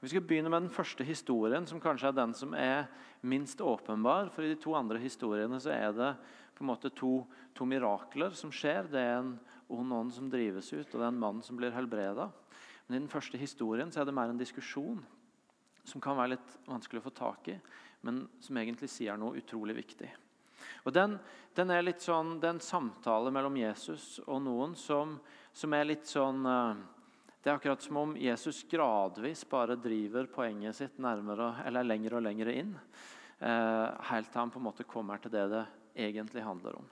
Vi 0.00 0.08
skal 0.08 0.24
begynne 0.24 0.48
med 0.52 0.64
den 0.64 0.72
første 0.72 1.04
historien, 1.04 1.66
som 1.68 1.80
kanskje 1.80 2.08
er 2.10 2.16
den 2.16 2.32
som 2.36 2.54
er 2.56 2.86
minst 3.20 3.60
åpenbar. 3.60 4.30
For 4.32 4.44
i 4.44 4.54
de 4.54 4.56
to 4.60 4.72
andre 4.76 5.00
historiene 5.02 5.60
så 5.60 5.74
er 5.74 5.92
det 5.96 6.10
på 6.56 6.64
en 6.64 6.70
måte 6.70 6.92
to, 6.96 7.20
to 7.56 7.68
mirakler 7.68 8.32
som 8.36 8.52
skjer. 8.52 8.88
Det 8.92 9.00
er 9.04 9.18
en 9.20 9.34
ond 9.72 9.96
ånd 10.00 10.16
som 10.16 10.32
drives 10.32 10.72
ut, 10.72 10.88
og 10.88 10.96
det 10.96 11.04
er 11.04 11.12
en 11.12 11.22
mann 11.26 11.44
som 11.44 11.60
blir 11.60 11.74
helbreda. 11.76 12.30
Men 12.86 12.96
i 12.96 13.02
den 13.02 13.10
første 13.10 13.38
historien 13.40 13.90
så 13.92 14.02
er 14.02 14.08
det 14.08 14.14
mer 14.14 14.30
en 14.30 14.40
diskusjon 14.40 15.02
som 15.86 16.02
kan 16.02 16.18
være 16.18 16.34
litt 16.34 16.54
vanskelig 16.66 17.02
å 17.02 17.06
få 17.06 17.14
tak 17.14 17.50
i, 17.52 17.56
men 18.06 18.24
som 18.42 18.58
egentlig 18.58 18.90
sier 18.90 19.18
noe 19.18 19.38
utrolig 19.38 19.76
viktig. 19.78 20.08
Og 20.86 20.94
den, 20.94 21.16
den, 21.54 21.70
er 21.70 21.84
litt 21.84 22.02
sånn, 22.02 22.36
det 22.40 22.48
er 22.48 22.56
en 22.56 22.64
samtale 22.64 23.30
mellom 23.34 23.58
Jesus 23.58 24.16
og 24.26 24.40
noen 24.44 24.74
som, 24.78 25.16
som 25.54 25.74
er 25.74 25.88
litt 25.88 26.06
sånn 26.10 26.46
eh, 26.46 26.84
Det 27.42 27.50
er 27.50 27.58
akkurat 27.58 27.82
som 27.82 28.00
om 28.00 28.16
Jesus 28.18 28.64
gradvis 28.70 29.44
bare 29.50 29.78
driver 29.78 30.26
poenget 30.26 30.78
sitt 30.78 30.98
nærmere, 30.98 31.52
eller 31.66 31.86
lenger 31.86 32.18
og 32.18 32.24
lenger 32.26 32.50
inn. 32.50 32.72
Eh, 33.38 33.86
helt 34.10 34.32
til 34.32 34.40
han 34.40 34.50
på 34.50 34.58
en 34.58 34.66
måte 34.66 34.86
kommer 34.88 35.22
til 35.22 35.34
det 35.34 35.44
det 35.52 35.64
egentlig 36.08 36.42
handler 36.42 36.80
om. 36.80 36.88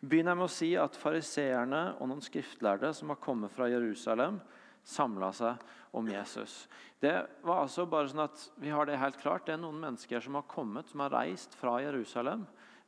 Begynner 0.00 0.34
jeg 0.34 0.40
med 0.42 0.48
å 0.48 0.52
si 0.52 0.68
at 0.76 0.98
fariseerne 1.00 1.82
og 1.96 2.10
noen 2.10 2.24
skriftlærde 2.24 2.92
som 2.94 3.12
har 3.12 3.20
kommet 3.22 3.54
fra 3.54 3.70
Jerusalem, 3.72 4.36
samla 4.86 5.32
seg 5.34 5.62
om 5.96 6.08
Jesus. 6.08 6.68
Det 7.02 7.14
var 7.42 7.64
altså 7.64 7.86
bare 7.90 8.08
sånn 8.10 8.24
at 8.26 8.42
vi 8.62 8.70
har 8.70 8.86
Det 8.86 8.98
helt 9.00 9.18
klart. 9.20 9.46
Det 9.46 9.56
er 9.56 9.62
noen 9.62 9.80
mennesker 9.82 10.22
som 10.22 10.38
har 10.38 10.46
kommet, 10.48 10.88
som 10.88 11.02
har 11.02 11.14
reist 11.14 11.54
fra 11.58 11.80
Jerusalem 11.82 12.46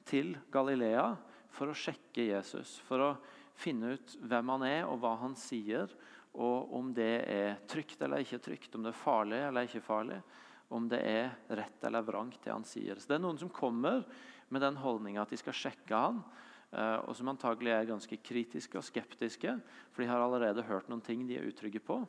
til 0.09 0.37
Galilea 0.55 1.11
for 1.51 1.71
å 1.73 1.77
sjekke 1.77 2.29
Jesus. 2.31 2.79
For 2.87 3.03
å 3.03 3.11
finne 3.59 3.97
ut 3.97 4.15
hvem 4.23 4.55
han 4.55 4.65
er, 4.69 4.83
og 4.87 5.01
hva 5.03 5.17
han 5.25 5.35
sier, 5.39 5.91
og 6.39 6.75
om 6.79 6.93
det 6.95 7.15
er 7.27 7.57
trygt 7.67 8.03
eller 8.05 8.23
ikke 8.23 8.41
trygt, 8.45 8.75
om 8.77 8.85
det 8.85 8.93
er 8.93 9.01
farlig 9.01 9.41
eller 9.49 9.67
ikke 9.67 9.83
farlig, 9.83 10.21
om 10.69 10.87
det 10.91 11.01
er 11.03 11.33
rett 11.59 11.85
eller 11.89 12.05
vrangt, 12.05 12.39
det 12.45 12.53
han 12.53 12.67
sier. 12.69 13.01
Så 13.01 13.09
Det 13.09 13.17
er 13.17 13.25
noen 13.25 13.41
som 13.41 13.51
kommer 13.51 14.05
med 14.49 14.63
den 14.63 14.79
holdninga 14.79 15.25
at 15.25 15.33
de 15.33 15.41
skal 15.41 15.57
sjekke 15.57 15.97
han, 15.97 16.23
og 16.69 17.15
som 17.17 17.31
antagelig 17.33 17.73
er 17.73 17.87
ganske 17.89 18.19
kritiske 18.21 18.77
og 18.77 18.85
skeptiske, 18.85 19.55
for 19.93 20.05
de 20.05 20.09
har 20.11 20.21
allerede 20.21 20.67
hørt 20.69 20.91
noen 20.91 21.01
ting 21.05 21.23
de 21.25 21.39
er 21.39 21.47
utrygge 21.49 21.81
på. 21.81 22.03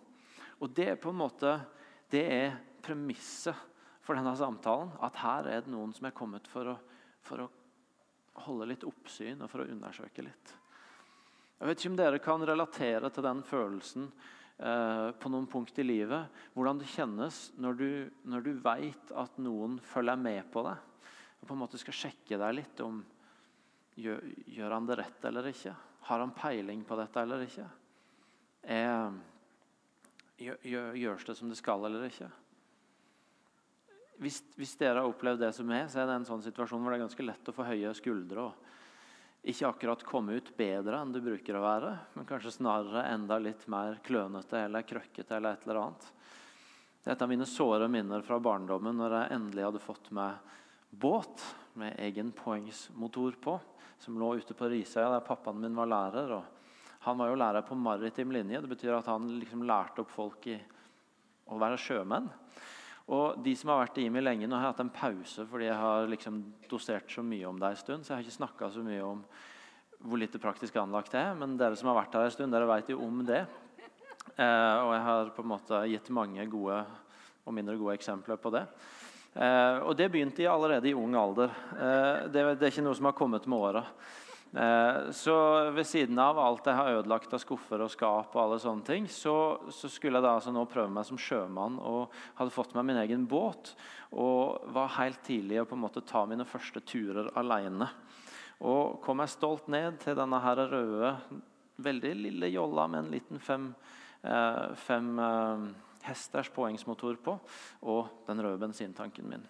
Og 0.59 0.73
Det 0.75 0.89
er 0.91 0.99
på 0.99 1.13
en 1.13 1.21
måte, 1.21 1.53
det 2.11 2.25
er 2.27 2.57
premisset 2.83 3.55
for 4.03 4.17
denne 4.17 4.33
samtalen. 4.35 4.91
At 4.99 5.19
her 5.21 5.47
er 5.47 5.61
det 5.63 5.71
noen 5.71 5.93
som 5.95 6.09
er 6.09 6.15
kommet 6.17 6.47
for 6.49 6.73
å, 6.73 6.75
for 7.23 7.45
å 7.45 7.51
holde 8.47 8.71
litt 8.71 8.87
oppsyn 8.87 9.43
og 9.43 9.51
for 9.51 9.63
å 9.63 9.69
undersøke 9.69 10.25
litt. 10.25 10.55
Jeg 11.59 11.67
vet 11.67 11.79
ikke 11.79 11.91
om 11.91 11.99
dere 11.99 12.21
kan 12.23 12.43
relatere 12.47 13.09
til 13.11 13.25
den 13.25 13.41
følelsen 13.43 14.05
eh, 14.07 15.09
på 15.19 15.31
noen 15.31 15.47
punkt 15.51 15.79
i 15.79 15.85
livet. 15.85 16.31
Hvordan 16.55 16.79
det 16.79 16.91
kjennes 16.91 17.39
når 17.59 17.79
du, 17.79 17.89
når 18.31 18.45
du 18.45 18.51
veit 18.63 19.11
at 19.11 19.39
noen 19.43 19.77
følger 19.83 20.19
med 20.19 20.47
på 20.53 20.63
deg. 20.67 20.85
Og 21.39 21.47
på 21.47 21.55
en 21.55 21.61
måte 21.61 21.79
skal 21.79 21.95
sjekke 21.95 22.39
deg 22.39 22.57
litt 22.61 22.83
om 22.83 23.03
gjør, 23.99 24.23
gjør 24.55 24.75
han 24.75 24.87
det 24.89 24.99
rett 25.01 25.25
eller 25.29 25.49
ikke. 25.51 25.73
Har 26.09 26.23
han 26.23 26.35
peiling 26.35 26.83
på 26.87 26.97
dette 26.99 27.23
eller 27.23 27.43
ikke? 27.45 27.65
Eh, 28.63 29.17
gjør, 30.45 30.95
gjørs 30.99 31.27
det 31.27 31.35
som 31.39 31.51
det 31.51 31.59
skal 31.59 31.85
eller 31.89 32.07
ikke? 32.07 32.29
Hvis, 34.19 34.41
hvis, 34.59 34.75
dere 34.79 34.99
har 34.99 35.07
opplevd 35.07 35.45
det 35.45 35.53
som 35.55 35.69
er, 35.71 35.85
så 35.87 36.01
er 36.01 36.09
det 36.09 36.17
en 36.19 36.27
sånn 36.27 36.43
situasjon 36.43 36.81
hvor 36.83 36.91
det 36.91 36.99
er 36.99 37.05
ganske 37.05 37.27
lett 37.27 37.51
å 37.51 37.55
få 37.55 37.67
høye 37.69 37.93
skuldre. 37.95 38.49
og 38.49 38.65
ikke 39.39 39.69
akkurat 39.69 40.03
komme 40.03 40.35
ut 40.35 40.49
bedre 40.57 40.99
enn 40.99 41.13
det 41.15 41.23
bruker 41.23 41.55
å 41.55 41.63
være, 41.63 41.93
men 42.17 42.27
kanskje 42.27 42.57
snarere 42.57 43.05
enda 43.13 43.37
litt 43.39 43.63
mer 43.71 44.01
klønete 44.03 44.65
eller 44.65 44.83
krøkkete 44.83 45.37
eller 45.37 45.55
et 45.55 45.63
eller 45.63 45.79
annet. 45.79 46.07
Det 46.99 47.07
er 47.07 47.15
et 47.15 47.23
av 47.23 47.31
mine 47.31 47.47
såre 47.47 47.87
minner 47.87 48.25
fra 48.27 48.39
barndommen 48.43 48.99
når 48.99 49.15
jeg 49.15 49.37
endelig 49.37 49.67
hadde 49.69 49.83
fått 49.83 50.09
meg 50.15 50.51
båt 50.89 51.45
med 51.79 51.95
egen 52.03 52.33
poengsmotor 52.35 53.37
på, 53.39 53.55
som 53.99 54.17
lå 54.19 54.33
ute 54.39 54.55
på 54.55 54.69
Risøya 54.71 55.09
der 55.13 55.25
pappaen 55.25 55.59
min 55.61 55.77
var 55.77 55.89
lærer. 55.91 56.33
Han 57.05 57.19
var 57.19 57.31
jo 57.31 57.39
lærer 57.39 57.65
på 57.67 57.77
maritim 57.79 58.31
linje. 58.35 58.61
Det 58.61 58.71
betyr 58.71 58.97
at 58.97 59.07
han 59.11 59.27
liksom 59.39 59.63
lærte 59.67 60.03
opp 60.03 60.11
folk 60.11 60.47
i 60.51 60.57
å 61.49 61.59
være 61.59 61.79
sjømenn. 61.79 62.27
Og 63.09 63.39
de 63.41 63.55
som 63.57 63.71
har 63.71 63.81
vært 63.81 63.97
i 63.97 64.05
IMI 64.05 64.21
lenge, 64.21 64.47
nå 64.47 64.57
har 64.57 64.67
jeg 64.67 64.75
hatt 64.75 64.83
en 64.83 64.91
pause 64.93 65.45
fordi 65.49 65.65
jeg 65.65 65.77
har 65.81 66.09
liksom 66.11 66.41
dosert 66.69 67.09
så 67.09 67.23
mye 67.25 67.47
om 67.49 67.57
det 67.57 67.71
en 67.71 67.79
stund. 67.79 68.05
Så 68.05 68.13
jeg 68.13 68.19
har 68.19 68.27
ikke 68.27 68.37
snakka 68.37 68.69
så 68.75 68.83
mye 68.85 69.05
om 69.05 69.23
hvor 69.99 70.21
lite 70.21 70.39
praktisk 70.39 70.77
anlagt 70.79 71.15
det 71.15 71.23
er. 71.23 71.33
Men 71.39 71.57
dere 71.59 71.79
som 71.79 71.89
har 71.89 71.97
vært 72.03 72.15
her 72.15 72.27
en 72.27 72.35
stund, 72.35 72.53
dere 72.53 72.69
vet 72.69 72.93
jo 72.93 73.01
om 73.03 73.23
det. 73.25 73.41
Eh, 74.35 74.75
og 74.85 74.93
jeg 74.93 75.03
har 75.07 75.33
på 75.35 75.43
en 75.43 75.51
måte 75.55 75.81
gitt 75.89 76.11
mange 76.15 76.45
gode 76.51 76.83
og 77.49 77.55
mindre 77.55 77.75
gode 77.79 77.97
eksempler 77.97 78.37
på 78.39 78.53
det. 78.53 78.67
Eh, 79.33 79.77
og 79.85 79.93
det 79.97 80.09
begynte 80.09 80.41
jeg 80.41 80.51
allerede 80.51 80.89
i 80.89 80.95
ung 80.97 81.13
alder. 81.17 81.53
Eh, 81.75 82.25
det, 82.33 82.41
er 82.41 82.71
ikke 82.71 82.85
noe 82.85 82.97
som 82.97 83.09
har 83.09 83.17
kommet 83.17 83.45
med 83.49 83.59
åra. 83.59 83.83
Eh, 84.49 85.11
så 85.13 85.35
ved 85.75 85.85
siden 85.85 86.17
av 86.21 86.39
alt 86.41 86.65
jeg 86.65 86.77
har 86.79 86.97
ødelagt 86.97 87.35
av 87.37 87.41
skuffer 87.43 87.83
og 87.85 87.91
skap, 87.93 88.33
og 88.33 88.41
alle 88.41 88.59
sånne 88.61 88.87
ting, 88.87 89.05
så, 89.11 89.35
så 89.69 89.91
skulle 89.91 90.17
jeg 90.17 90.25
da 90.25 90.33
altså 90.39 90.53
nå 90.55 90.65
prøve 90.69 90.89
meg 90.93 91.05
som 91.05 91.19
sjømann 91.21 91.77
og 91.77 92.15
hadde 92.39 92.55
fått 92.55 92.73
meg 92.77 92.89
min 92.89 93.01
egen 93.03 93.27
båt. 93.29 93.75
Og 94.17 94.65
var 94.73 94.95
helt 94.97 95.21
tidlig 95.27 95.61
å 95.61 95.67
på 95.69 95.77
en 95.77 95.85
måte 95.85 96.05
ta 96.07 96.25
mine 96.25 96.47
første 96.49 96.81
turer 96.81 97.29
alene. 97.37 97.91
Og 98.65 98.97
kom 99.05 99.21
jeg 99.21 99.37
stolt 99.37 99.69
ned 99.71 100.01
til 100.01 100.17
denne 100.17 100.41
her 100.43 100.65
røde, 100.67 101.13
veldig 101.79 102.15
lille 102.25 102.49
jolla 102.51 102.89
med 102.91 103.05
en 103.05 103.13
liten 103.13 103.39
fem, 103.39 103.69
fem 104.75 105.13
hesters 106.09 106.49
poengsmotor 106.53 107.21
på, 107.23 107.37
og 107.85 108.25
den 108.27 108.43
røde 108.43 108.61
bensintanken 108.61 109.29
min. 109.29 109.45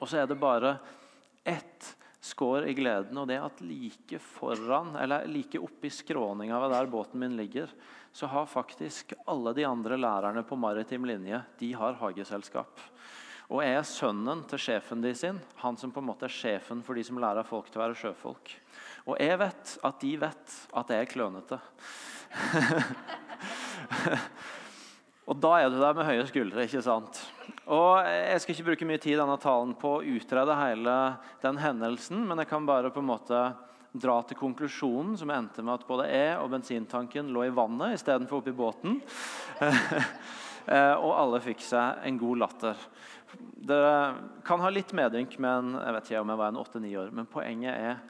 Og 0.00 0.08
så 0.08 0.22
er 0.22 0.28
det 0.28 0.40
bare 0.40 0.76
ett 1.46 1.94
skår 2.26 2.66
i 2.70 2.74
gleden. 2.76 3.16
Og 3.18 3.28
det 3.30 3.38
at 3.40 3.62
like 3.64 4.18
foran, 4.22 4.94
eller 5.00 5.26
like 5.30 5.60
oppi 5.62 5.90
skråninga 5.92 6.58
ved 6.62 6.74
der 6.74 6.90
båten 6.90 7.22
min 7.22 7.36
ligger, 7.38 7.70
så 8.12 8.28
har 8.32 8.48
faktisk 8.48 9.14
alle 9.26 9.52
de 9.56 9.66
andre 9.68 9.98
lærerne 10.00 10.42
på 10.46 10.56
maritim 10.56 11.04
linje 11.04 11.42
de 11.60 11.72
har 11.76 11.98
hageselskap. 12.00 12.80
Og 13.46 13.62
jeg 13.62 13.76
er 13.78 13.86
sønnen 13.86 14.42
til 14.50 14.58
sjefen 14.58 15.02
de 15.04 15.12
sin, 15.14 15.38
han 15.62 15.76
som 15.78 15.92
på 15.94 16.02
en 16.02 16.08
måte 16.08 16.26
er 16.26 16.34
sjefen 16.34 16.80
for 16.82 16.98
de 16.98 17.04
som 17.06 17.20
lærer 17.22 17.46
folk 17.46 17.68
til 17.70 17.78
å 17.78 17.84
være 17.84 17.98
sjøfolk. 18.00 18.54
Og 19.06 19.20
jeg 19.22 19.38
vet 19.38 19.76
at 19.86 20.00
de 20.02 20.12
vet 20.18 20.56
at 20.80 20.90
jeg 20.90 21.04
er 21.04 21.12
klønete. 21.12 21.60
og 25.26 25.38
da 25.42 25.52
er 25.58 25.70
du 25.70 25.80
der 25.80 25.94
med 25.96 26.06
høye 26.06 26.26
skuldre, 26.28 26.64
ikke 26.68 26.84
sant? 26.86 27.18
Og 27.66 28.06
Jeg 28.06 28.42
skal 28.42 28.54
ikke 28.54 28.66
bruke 28.70 28.86
mye 28.86 29.00
tid 29.02 29.16
i 29.16 29.20
denne 29.20 29.38
talen 29.42 29.72
på 29.78 29.96
å 29.96 30.04
utrede 30.06 30.54
hele 30.54 30.96
den 31.42 31.58
hendelsen, 31.58 32.22
men 32.28 32.38
jeg 32.38 32.50
kan 32.52 32.68
bare 32.68 32.92
på 32.94 33.02
en 33.02 33.10
måte 33.10 33.40
dra 33.96 34.20
til 34.22 34.38
konklusjonen, 34.38 35.16
som 35.18 35.32
endte 35.34 35.64
med 35.64 35.80
at 35.80 35.86
både 35.88 36.06
jeg 36.10 36.36
og 36.38 36.50
bensintanken 36.52 37.32
lå 37.34 37.46
i 37.46 37.54
vannet 37.54 37.96
istedenfor 37.98 38.42
oppi 38.42 38.56
båten. 38.56 39.00
Eh, 40.66 40.96
og 40.98 41.12
alle 41.14 41.38
fikk 41.38 41.60
seg 41.62 42.00
en 42.08 42.16
god 42.18 42.40
latter. 42.42 42.80
Dere 43.70 44.16
kan 44.42 44.58
ha 44.64 44.70
litt 44.74 44.90
medynk, 44.98 45.36
men 45.38 45.76
jeg 45.78 45.94
vet 45.94 46.08
ikke 46.10 46.22
om 46.24 46.32
jeg 46.32 46.40
var 46.40 46.50
en 46.50 46.58
åtte-ni 46.58 46.90
år. 46.98 47.12
Men 47.14 47.28
poenget 47.30 47.70
er 47.70 48.00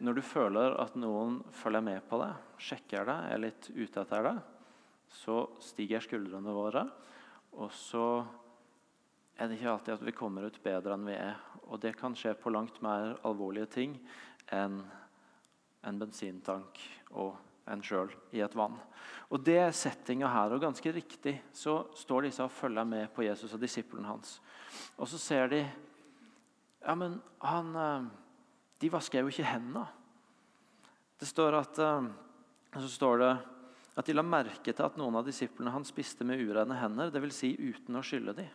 når 0.00 0.16
du 0.16 0.22
føler 0.24 0.78
at 0.80 0.96
noen 0.96 1.42
følger 1.52 1.84
med 1.84 2.06
på 2.08 2.22
deg, 2.22 2.40
sjekker 2.70 3.04
deg, 3.10 3.28
er 3.34 3.42
litt 3.44 3.68
ute 3.76 4.00
etter 4.00 4.30
deg, 4.30 4.40
så 5.14 5.44
stiger 5.62 6.02
skuldrene 6.02 6.54
våre. 6.54 6.84
Og 7.54 7.70
så 7.74 8.24
er 9.38 9.48
det 9.48 9.58
ikke 9.58 9.72
alltid 9.72 9.94
at 9.96 10.04
vi 10.06 10.16
kommer 10.16 10.46
ut 10.48 10.60
bedre 10.62 10.96
enn 10.96 11.06
vi 11.08 11.16
er. 11.16 11.38
Og 11.70 11.80
det 11.82 11.94
kan 11.98 12.16
skje 12.18 12.34
på 12.38 12.52
langt 12.52 12.80
mer 12.84 13.16
alvorlige 13.26 13.70
ting 13.78 13.96
enn 14.52 14.82
en 15.84 16.00
bensintank 16.00 16.80
og 17.12 17.34
en 17.70 17.82
sjøl 17.84 18.12
i 18.36 18.42
et 18.44 18.56
vann. 18.56 18.76
Og 19.32 19.40
Det 19.44 19.56
er 19.58 19.72
settinga 19.74 20.28
her. 20.28 20.52
Og 20.52 20.62
ganske 20.62 20.92
riktig 20.92 21.38
så 21.52 21.84
står 21.96 22.28
disse 22.28 22.44
og 22.44 22.52
følger 22.52 22.84
med 22.84 23.08
på 23.14 23.24
Jesus 23.24 23.52
og 23.54 23.60
disiplene 23.60 24.08
hans. 24.08 24.40
Og 24.98 25.08
så 25.08 25.18
ser 25.18 25.48
de 25.48 25.64
Ja, 26.84 26.94
men 26.94 27.22
han 27.40 27.76
eh, 27.76 28.04
De 28.80 28.90
vasker 28.92 29.20
jo 29.20 29.30
ikke 29.32 29.46
hendene. 29.48 29.86
Det 31.18 31.28
står 31.28 31.54
at 31.56 31.78
eh, 31.78 32.08
så 32.74 32.88
står 32.88 33.18
det 33.18 33.32
at 33.94 34.06
de 34.06 34.14
la 34.16 34.24
merke 34.26 34.72
til 34.72 34.84
at 34.84 34.98
noen 34.98 35.20
av 35.20 35.26
disiplene 35.26 35.72
hans 35.74 35.92
spiste 35.94 36.26
med 36.26 36.42
urene 36.42 36.78
hender, 36.80 37.12
dvs. 37.14 37.36
Si 37.36 37.52
uten 37.54 37.98
å 37.98 38.02
skylle 38.04 38.34
dem. 38.36 38.50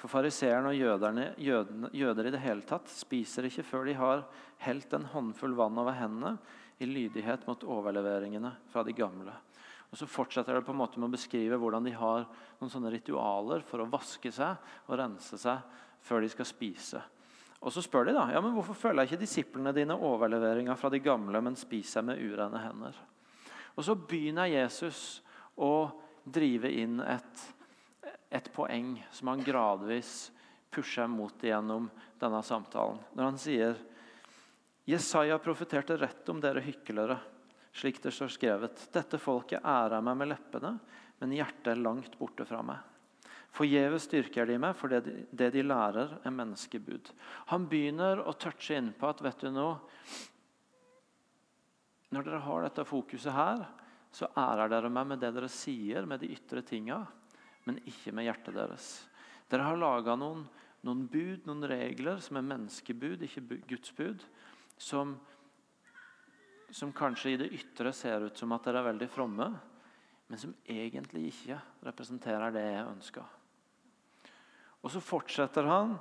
For 0.00 0.10
fariseerne 0.10 0.72
og 0.72 0.76
jøderne, 0.76 1.30
jødene, 1.40 1.90
jøder 1.94 2.28
i 2.28 2.34
det 2.34 2.42
hele 2.42 2.64
tatt 2.66 2.90
spiser 2.90 3.46
ikke 3.48 3.64
før 3.64 3.86
de 3.88 3.94
har 3.98 4.24
helt 4.64 4.96
en 4.96 5.06
håndfull 5.12 5.54
vann 5.56 5.78
over 5.80 5.96
hendene 5.96 6.34
i 6.82 6.88
lydighet 6.88 7.46
mot 7.46 7.62
overleveringene 7.76 8.50
fra 8.72 8.82
de 8.84 8.96
gamle. 8.96 9.36
Og 9.92 9.98
Så 9.98 10.08
fortsetter 10.10 10.56
det 10.56 10.64
på 10.66 10.72
en 10.74 10.80
måte 10.80 10.98
med 10.98 11.06
å 11.06 11.14
beskrive 11.14 11.58
hvordan 11.60 11.86
de 11.86 11.92
har 11.94 12.24
noen 12.58 12.72
sånne 12.72 12.90
ritualer 12.96 13.62
for 13.62 13.84
å 13.84 13.88
vaske 13.92 14.32
seg 14.34 14.88
og 14.88 14.98
rense 14.98 15.38
seg 15.38 15.60
før 16.02 16.24
de 16.24 16.32
skal 16.32 16.48
spise. 16.48 17.02
Og 17.62 17.72
Så 17.72 17.84
spør 17.84 18.08
de 18.08 18.16
da, 18.16 18.26
ja, 18.34 18.42
men 18.42 18.52
hvorfor 18.56 18.76
følger 18.76 19.06
ikke 19.06 19.22
disiplene 19.22 19.72
dine 19.72 19.94
overleveringa 19.94 20.74
fra 20.76 20.90
de 20.90 20.98
gamle, 21.00 21.40
men 21.40 21.56
spiser 21.56 22.02
med 22.04 22.18
urene 22.18 22.60
hender. 22.60 22.98
Og 23.74 23.84
Så 23.84 23.94
begynner 23.98 24.50
Jesus 24.50 25.20
å 25.54 25.90
drive 26.24 26.70
inn 26.70 27.00
et 27.00 27.50
et 28.34 28.50
poeng 28.52 28.96
som 29.14 29.30
han 29.30 29.42
gradvis 29.46 30.32
pusher 30.70 31.06
mot 31.06 31.42
gjennom 31.42 31.86
denne 32.18 32.40
samtalen. 32.42 32.98
Når 33.14 33.28
han 33.28 33.38
sier 33.38 33.76
Jesaja 34.90 35.38
profeterte 35.38 35.96
rett 35.96 36.28
om 36.28 36.40
dere 36.42 36.64
hyklere, 36.64 37.16
slik 37.72 38.00
det 38.02 38.10
står 38.14 38.32
skrevet. 38.34 38.82
Dette 38.92 39.20
folket 39.22 39.62
ærer 39.62 40.02
meg 40.02 40.18
med 40.18 40.32
leppene, 40.32 40.74
men 41.22 41.36
hjertet 41.36 41.70
er 41.76 41.80
langt 41.84 42.18
borte 42.18 42.46
fra 42.48 42.58
meg. 42.66 42.82
Forgjeves 43.54 44.08
styrker 44.08 44.50
de 44.50 44.58
meg, 44.58 44.74
for 44.74 44.90
det 44.90 45.04
de, 45.06 45.14
det 45.30 45.52
de 45.54 45.62
lærer, 45.62 46.16
er 46.26 46.34
menneskebud. 46.34 47.12
Han 47.54 47.68
begynner 47.70 48.18
å 48.26 48.34
touche 48.34 48.74
inn 48.74 48.90
på 48.98 49.12
at 49.14 49.22
vet 49.22 49.46
du 49.46 49.52
nå, 49.54 49.68
Når 52.14 52.26
dere 52.26 52.44
har 52.46 52.64
dette 52.64 52.86
fokuset 52.86 53.34
her, 53.34 53.66
så 54.14 54.30
ærer 54.38 54.70
dere 54.70 54.92
meg 54.92 55.10
med 55.10 55.22
det 55.22 55.32
dere 55.34 55.50
sier, 55.50 56.06
med 56.06 56.22
de 56.22 56.30
ytre 56.36 56.62
tinga 56.62 57.02
men 57.64 57.80
ikke 57.88 58.12
med 58.14 58.28
hjertet 58.28 58.56
deres. 58.56 58.88
Dere 59.50 59.66
har 59.66 59.78
laga 59.80 60.16
noen, 60.18 60.44
noen, 60.84 61.04
bud, 61.10 61.44
noen 61.48 61.66
regler, 61.68 62.20
som 62.24 62.38
er 62.38 62.48
menneskebud, 62.48 63.24
ikke 63.24 63.60
Guds 63.68 63.92
bud, 63.96 64.24
som, 64.80 65.14
som 66.74 66.92
kanskje 66.96 67.34
i 67.34 67.38
det 67.40 67.52
ytre 67.56 67.92
ser 67.96 68.26
ut 68.28 68.40
som 68.40 68.52
at 68.56 68.66
dere 68.68 68.82
er 68.82 68.90
veldig 68.90 69.08
fromme, 69.12 69.48
men 70.28 70.40
som 70.40 70.54
egentlig 70.68 71.28
ikke 71.30 71.60
representerer 71.84 72.52
det 72.54 72.64
jeg 72.66 72.90
ønsker. 72.90 73.32
Og 74.84 74.92
så 74.92 75.00
fortsetter 75.00 75.68
han 75.68 75.96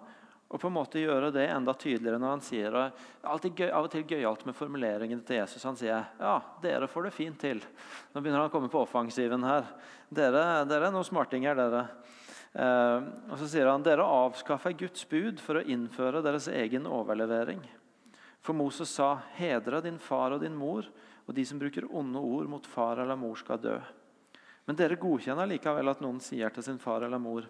og 0.54 0.62
på 0.62 0.70
en 0.70 0.76
måte 0.76 1.02
gjøre 1.02 1.32
det 1.34 1.48
enda 1.50 1.74
tydeligere 1.74 2.20
når 2.22 2.32
han 2.36 2.44
sier 2.46 2.76
og 2.78 2.98
alltid 3.26 3.56
gøy, 3.58 3.70
Av 3.74 3.88
og 3.88 3.90
til 3.90 4.04
gøyalt 4.06 4.44
med 4.46 4.54
formuleringene 4.54 5.26
til 5.26 5.40
Jesus. 5.40 5.64
Han 5.66 5.78
sier 5.80 6.04
ja, 6.20 6.34
dere 6.62 6.90
får 6.92 7.08
det 7.08 7.14
fint 7.16 7.40
til. 7.42 7.64
Nå 8.14 8.22
begynner 8.22 8.44
han 8.44 8.52
å 8.52 8.54
komme 8.54 8.70
på 8.70 8.84
offensiven 8.84 9.46
her. 9.48 9.66
Dere, 10.14 10.62
dere 10.70 10.92
er 10.92 10.94
noen 10.94 11.08
smartinger, 11.08 11.58
dere. 11.58 11.88
Eh, 12.54 13.08
og 13.32 13.40
så 13.42 13.48
sier 13.50 13.72
han 13.72 13.86
dere 13.86 14.06
avskaffer 14.06 14.76
Guds 14.78 15.08
bud 15.10 15.42
for 15.42 15.58
å 15.58 15.66
innføre 15.66 16.22
deres 16.22 16.46
egen 16.54 16.86
overlevering. 16.86 17.64
For 18.46 18.54
Moses 18.54 18.94
sa, 18.94 19.24
'Hedre 19.34 19.82
din 19.82 19.98
far 19.98 20.36
og 20.36 20.42
din 20.42 20.54
mor', 20.54 20.86
og 21.26 21.34
de 21.34 21.46
som 21.46 21.58
bruker 21.58 21.88
onde 21.90 22.20
ord 22.20 22.50
mot 22.52 22.66
far 22.68 23.00
eller 23.00 23.16
mor, 23.16 23.36
skal 23.36 23.58
dø. 23.58 23.80
Men 24.68 24.76
dere 24.76 25.00
godkjenner 25.02 25.50
likevel 25.50 25.90
at 25.90 26.02
noen 26.04 26.20
sier 26.22 26.54
til 26.54 26.64
sin 26.64 26.78
far 26.78 27.02
eller 27.02 27.18
mor, 27.18 27.48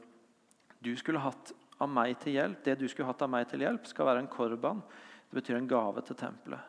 'Du 0.79 0.95
skulle 0.95 1.19
hatt 1.19 1.51
av 1.83 1.91
meg 1.91 2.17
til 2.23 2.37
hjelp, 2.37 2.61
det 2.65 2.77
du 2.79 2.87
skulle 2.87 3.09
hatt 3.09 3.23
av 3.25 3.31
meg 3.31 3.47
til 3.51 3.63
hjelp, 3.65 3.87
skal 3.89 4.09
være 4.09 4.23
en 4.23 4.31
korban, 4.31 4.83
Det 5.29 5.41
betyr 5.41 5.55
en 5.57 5.67
gave 5.67 6.01
til 6.05 6.15
tempelet. 6.15 6.61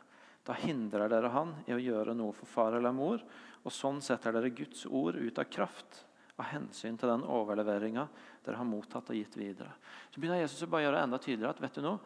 Da 0.45 0.55
hindrer 0.57 1.09
dere 1.09 1.29
han 1.29 1.51
i 1.67 1.75
å 1.75 1.81
gjøre 1.81 2.15
noe 2.17 2.33
for 2.33 2.49
far 2.49 2.77
eller 2.77 2.93
mor, 2.97 3.21
og 3.65 3.73
sånn 3.73 4.01
setter 4.05 4.33
dere 4.33 4.53
Guds 4.53 4.87
ord 4.87 5.17
ut 5.17 5.39
av 5.39 5.49
kraft 5.53 6.05
av 6.37 6.49
hensyn 6.51 6.97
til 6.99 7.11
den 7.11 7.27
overleveringa 7.31 8.07
dere 8.45 8.59
har 8.59 8.69
mottatt 8.69 9.11
og 9.13 9.17
gitt 9.17 9.37
videre. 9.39 9.71
Så 10.11 10.21
begynner 10.21 10.43
Jesus 10.43 10.65
å 10.67 10.71
bare 10.73 10.87
gjøre 10.87 10.99
det 10.99 11.05
enda 11.07 11.21
tydeligere 11.23 11.55
at 11.55 11.63
vet 11.63 11.79
du 11.79 11.85
noe, 11.85 12.01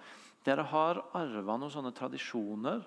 dere 0.46 0.66
har 0.70 1.00
arva 1.18 1.56
noen 1.58 1.72
sånne 1.72 1.94
tradisjoner, 1.96 2.84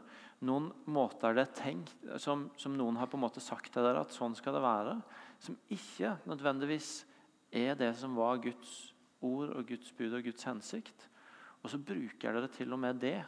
noen 0.47 0.69
måter 0.89 1.35
det 1.37 1.43
er 1.47 1.57
tenkt, 1.57 2.05
som, 2.21 2.47
som, 2.57 2.77
noen 2.77 2.97
har 2.97 3.09
på 3.09 3.19
en 3.19 3.25
måte 3.25 3.43
sagt 3.43 3.73
til 3.73 3.85
dere 3.85 4.05
at 4.05 4.15
sånn 4.15 4.37
skal 4.37 4.55
det 4.57 4.63
være, 4.63 4.95
som 5.41 5.57
ikke 5.73 6.15
nødvendigvis 6.29 6.93
er 7.51 7.75
det 7.77 7.91
som 7.99 8.15
var 8.17 8.39
Guds 8.41 8.91
ord 9.25 9.53
og 9.55 9.67
Guds 9.69 9.91
bud 9.97 10.13
og 10.17 10.25
Guds 10.25 10.45
hensikt. 10.47 11.07
Og 11.61 11.69
så 11.71 11.79
bruker 11.81 12.33
dere 12.33 12.49
til 12.51 12.73
og 12.73 12.81
med 12.81 13.01
det, 13.01 13.19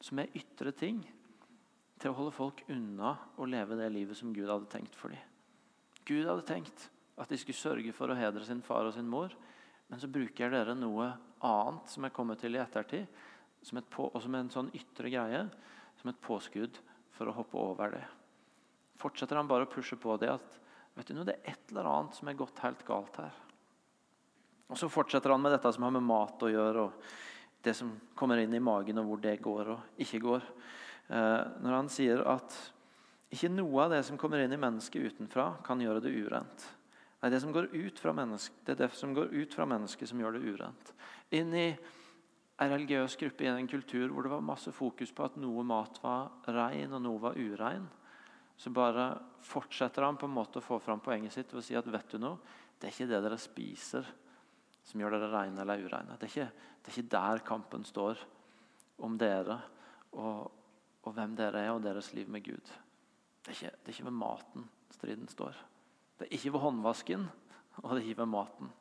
som 0.00 0.20
er 0.22 0.32
ytre 0.36 0.72
ting, 0.72 1.02
til 2.00 2.12
å 2.12 2.16
holde 2.16 2.32
folk 2.32 2.62
unna 2.72 3.12
å 3.36 3.48
leve 3.48 3.76
det 3.76 3.90
livet 3.92 4.16
som 4.16 4.32
Gud 4.32 4.48
hadde 4.48 4.70
tenkt 4.72 4.96
for 4.96 5.12
dem. 5.12 5.20
Gud 6.08 6.24
hadde 6.24 6.46
tenkt 6.48 6.86
at 7.20 7.28
de 7.28 7.36
skulle 7.36 7.60
sørge 7.60 7.92
for 7.92 8.08
å 8.08 8.16
hedre 8.16 8.46
sin 8.48 8.62
far 8.64 8.88
og 8.88 8.94
sin 8.96 9.08
mor, 9.10 9.34
men 9.90 10.00
så 10.00 10.08
bruker 10.08 10.52
dere 10.52 10.76
noe 10.78 11.10
annet 11.44 11.92
som 11.92 12.06
er 12.06 12.14
kommet 12.14 12.40
til 12.40 12.56
i 12.56 12.62
ettertid, 12.62 13.04
som 13.60 13.82
på, 13.92 14.06
og 14.08 14.22
som 14.24 14.34
er 14.34 14.46
en 14.46 14.54
sånn 14.54 14.72
ytre 14.76 15.12
greie, 15.12 15.42
som 16.00 16.08
et 16.08 16.22
påskudd 16.24 16.80
for 17.12 17.28
å 17.28 17.36
hoppe 17.36 17.60
over 17.60 17.92
det. 17.92 18.06
Fortsetter 19.00 19.36
han 19.36 19.48
bare 19.50 19.66
å 19.66 19.72
pushe 19.72 19.98
på 20.00 20.16
det 20.20 20.30
at 20.32 20.56
vet 20.96 21.10
du 21.10 21.16
noe, 21.16 21.28
det 21.28 21.36
er 21.36 21.52
et 21.52 21.72
eller 21.72 21.88
annet 21.90 22.16
som 22.16 22.30
er 22.30 22.38
gått 22.38 22.64
helt 22.64 22.80
galt 22.88 23.20
her. 23.20 23.36
Og 24.70 24.78
Så 24.78 24.88
fortsetter 24.90 25.34
han 25.34 25.42
med 25.42 25.52
dette 25.56 25.72
som 25.74 25.84
har 25.86 25.94
med 25.94 26.06
mat 26.06 26.42
å 26.46 26.50
gjøre, 26.50 26.86
og 26.86 27.62
det 27.62 27.74
som 27.76 27.90
kommer 28.16 28.40
inn 28.40 28.54
i 28.54 28.62
magen, 28.62 29.02
og 29.02 29.08
hvor 29.08 29.22
det 29.22 29.40
går 29.42 29.72
og 29.74 30.02
ikke 30.02 30.22
går. 30.22 30.44
Eh, 31.10 31.40
når 31.60 31.74
han 31.74 31.90
sier 31.90 32.22
at 32.30 32.54
ikke 33.30 33.50
noe 33.52 33.84
av 33.84 33.94
det 33.94 34.04
som 34.06 34.18
kommer 34.18 34.42
inn 34.42 34.54
i 34.54 34.60
mennesket 34.60 35.12
utenfra, 35.12 35.52
kan 35.66 35.82
gjøre 35.82 36.02
det 36.02 36.14
urent. 36.14 36.66
Nei, 37.20 37.28
det, 37.30 37.42
som 37.42 37.52
går 37.52 37.68
ut 37.74 37.98
fra 38.00 38.14
det 38.16 38.72
er 38.72 38.78
det 38.78 38.92
som 38.96 39.12
går 39.14 39.34
ut 39.34 39.54
fra 39.54 39.66
mennesket, 39.68 40.08
som 40.08 40.20
gjør 40.22 40.38
det 40.38 40.54
urent. 40.54 40.92
Inn 41.36 41.52
i 41.52 41.66
en 42.60 42.72
religiøs 42.72 43.16
gruppe 43.20 43.44
i 43.44 43.50
en 43.50 43.68
kultur 43.68 44.08
hvor 44.08 44.24
det 44.24 44.32
var 44.32 44.44
masse 44.44 44.72
fokus 44.72 45.12
på 45.12 45.26
at 45.26 45.36
noe 45.40 45.64
mat 45.64 46.00
var 46.02 46.30
rein 46.48 46.92
og 46.96 47.02
noe 47.04 47.20
var 47.20 47.36
urein, 47.36 47.84
så 48.56 48.72
bare 48.72 49.12
fortsetter 49.44 50.04
han 50.04 50.18
på 50.20 50.28
en 50.28 50.34
måte 50.36 50.60
å 50.60 50.64
få 50.64 50.80
fram 50.80 51.00
poenget 51.00 51.32
sitt 51.32 51.52
ved 51.52 51.62
å 51.62 51.64
si 51.64 51.76
at 51.78 51.88
vet 51.88 52.12
du 52.12 52.18
noe, 52.20 52.40
det 52.80 52.88
er 52.88 52.94
ikke 52.94 53.08
det 53.08 53.22
dere 53.24 53.38
spiser, 53.40 54.08
som 54.84 55.00
gjør 55.00 55.16
dere 55.16 55.30
reine 55.32 55.62
eller 55.62 55.82
ureine. 55.84 56.16
Det 56.18 56.28
er, 56.28 56.32
ikke, 56.32 56.68
det 56.80 56.92
er 56.92 56.96
ikke 56.96 57.14
der 57.14 57.42
kampen 57.46 57.84
står 57.86 58.22
om 59.00 59.16
dere 59.20 59.58
og, 60.12 60.50
og, 61.02 61.12
hvem 61.16 61.36
dere 61.38 61.64
er 61.64 61.72
og 61.74 61.82
deres 61.84 62.12
liv 62.16 62.28
med 62.28 62.44
Gud. 62.44 62.72
Det 63.40 63.52
er, 63.52 63.56
ikke, 63.56 63.76
det 63.76 63.92
er 63.92 63.96
ikke 63.96 64.08
ved 64.10 64.18
maten 64.20 64.66
striden 64.94 65.30
står. 65.30 65.56
Det 66.18 66.26
er 66.26 66.34
ikke 66.36 66.52
ved 66.52 66.64
håndvasken, 66.64 67.28
og 67.80 67.90
det 67.90 68.00
er 68.00 68.08
ikke 68.08 68.22
ved 68.22 68.32
maten. 68.34 68.72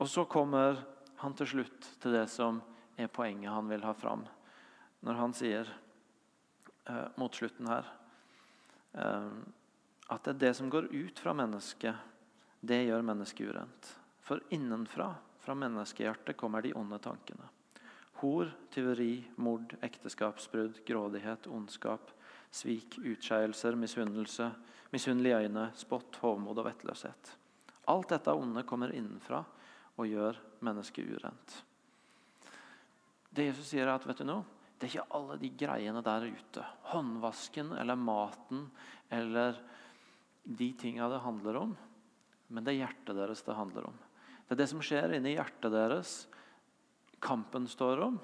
Og 0.00 0.08
så 0.08 0.24
kommer 0.24 0.80
han 1.20 1.34
til 1.36 1.50
slutt 1.50 1.90
til 2.00 2.16
det 2.16 2.26
som 2.32 2.62
er 2.96 3.10
poenget 3.12 3.52
han 3.52 3.68
vil 3.68 3.84
ha 3.84 3.92
fram, 3.96 4.24
når 5.04 5.18
han 5.20 5.34
sier 5.36 5.68
eh, 6.88 7.06
mot 7.20 7.34
slutten 7.34 7.68
her 7.68 7.90
eh, 8.94 9.28
at 10.12 10.24
det 10.24 10.34
er 10.34 10.40
det 10.46 10.52
som 10.56 10.70
går 10.70 10.90
ut 10.92 11.20
fra 11.20 11.32
mennesket, 11.36 11.96
det 12.60 12.84
gjør 12.86 13.04
mennesket 13.06 13.50
urent. 13.50 13.90
For 14.24 14.40
innenfra, 14.54 15.10
fra 15.44 15.54
menneskehjertet, 15.58 16.36
kommer 16.40 16.64
de 16.64 16.72
onde 16.74 16.98
tankene. 16.98 17.50
Hor, 18.22 18.50
tyveri, 18.72 19.24
mord, 19.36 19.74
ekteskapsbrudd, 19.84 20.80
grådighet, 20.86 21.46
ondskap, 21.46 22.10
svik, 22.50 22.98
utskeielser, 23.02 23.76
misunnelse, 23.76 24.48
misunnelige 24.94 25.44
øyne, 25.44 25.68
spott, 25.76 26.16
hovmod 26.22 26.62
og 26.62 26.70
vettløshet. 26.70 27.34
Alt 27.92 28.14
dette 28.14 28.32
onde 28.32 28.64
kommer 28.64 28.94
innenfra 28.96 29.42
og 29.98 30.08
gjør 30.08 30.40
mennesket 30.64 31.10
urent. 31.18 31.60
Det 33.34 33.50
Jesus 33.50 33.74
sier, 33.74 33.88
er 33.88 33.98
at 33.98 34.06
vet 34.08 34.22
du 34.22 34.28
noe? 34.30 34.54
det 34.84 34.90
er 34.90 34.98
ikke 34.98 35.16
alle 35.16 35.36
de 35.40 35.50
greiene 35.56 36.00
der 36.04 36.26
ute. 36.28 36.62
Håndvasken 36.90 37.70
eller 37.78 37.96
maten 37.96 38.66
eller 39.08 39.56
de 40.44 40.66
tinga 40.76 41.08
det 41.08 41.22
handler 41.24 41.56
om. 41.56 41.76
Men 42.52 42.66
det 42.66 42.74
er 42.74 42.82
hjertet 42.82 43.16
deres 43.16 43.42
det 43.46 43.56
handler 43.56 43.88
om. 43.88 44.02
Det 44.44 44.54
er 44.54 44.60
det 44.60 44.70
som 44.70 44.82
skjer 44.84 45.16
inni 45.16 45.34
hjertet 45.38 45.72
deres, 45.72 46.14
kampen 47.24 47.66
står 47.70 48.02
om. 48.04 48.18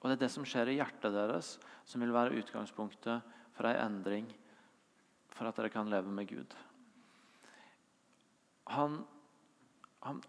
Og 0.00 0.10
det 0.10 0.16
er 0.18 0.24
det 0.26 0.32
som 0.34 0.44
skjer 0.44 0.72
i 0.72 0.78
hjertet 0.80 1.14
deres, 1.14 1.54
som 1.86 2.02
vil 2.02 2.12
være 2.14 2.36
utgangspunktet 2.40 3.34
for 3.54 3.70
ei 3.70 3.78
endring 3.78 4.26
for 5.34 5.48
at 5.48 5.56
dere 5.58 5.72
kan 5.72 5.90
leve 5.90 6.10
med 6.12 6.28
Gud. 6.30 6.54
Han, 8.74 9.00
han, 10.04 10.20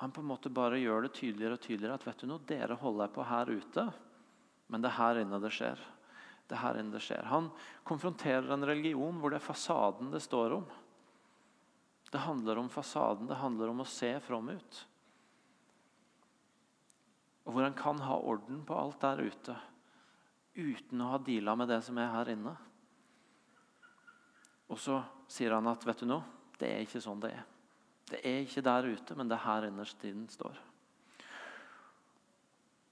han 0.00 0.12
på 0.14 0.22
en 0.22 0.30
måte 0.30 0.52
bare 0.52 0.80
gjør 0.80 1.06
det 1.06 1.14
tydeligere 1.16 1.56
og 1.56 1.64
tydeligere 1.64 1.96
at 1.96 2.06
vet 2.06 2.22
du 2.22 2.28
noe, 2.30 2.44
dere 2.48 2.76
holder 2.80 3.12
på 3.14 3.24
her 3.26 3.50
ute, 3.50 3.86
men 4.70 4.82
det 4.82 4.90
er 4.90 4.98
her 4.98 5.22
inne 5.22 5.40
det 5.42 5.52
skjer. 5.54 5.80
Det 6.50 6.56
er 6.56 6.64
her 6.64 6.80
inne 6.80 6.94
det 6.94 7.02
skjer. 7.04 7.26
Han 7.30 7.48
konfronterer 7.86 8.50
en 8.54 8.66
religion 8.66 9.18
hvor 9.22 9.32
det 9.32 9.40
er 9.40 9.46
fasaden 9.46 10.10
det 10.10 10.22
står 10.24 10.58
om. 10.58 10.66
Det 12.10 12.18
handler 12.18 12.58
om 12.58 12.68
fasaden, 12.68 13.28
det 13.30 13.38
handler 13.38 13.70
om 13.70 13.82
å 13.84 13.88
se 13.88 14.12
from 14.24 14.48
ut. 14.50 14.80
Og 17.46 17.54
hvor 17.54 17.66
en 17.66 17.76
kan 17.78 18.00
ha 18.02 18.18
orden 18.18 18.64
på 18.66 18.76
alt 18.76 19.00
der 19.02 19.22
ute 19.30 19.56
uten 20.54 21.00
å 21.02 21.12
ha 21.12 21.20
deala 21.22 21.54
med 21.56 21.70
det 21.70 21.78
som 21.86 21.98
er 21.98 22.10
her 22.10 22.32
inne. 22.32 22.52
Og 24.70 24.78
så 24.78 25.00
sier 25.30 25.54
han 25.54 25.70
at 25.70 25.86
vet 25.86 26.02
du 26.02 26.08
noe, 26.10 26.26
det 26.60 26.68
er 26.68 26.84
ikke 26.84 27.02
sånn 27.02 27.22
det 27.22 27.32
er. 27.34 27.46
Det 28.10 28.20
er 28.26 28.42
ikke 28.42 28.64
der 28.66 28.90
ute, 28.90 29.16
men 29.16 29.30
det 29.30 29.38
er 29.38 29.46
her 29.46 29.66
innerst 29.68 29.98
tiden 30.02 30.26
står. 30.30 30.58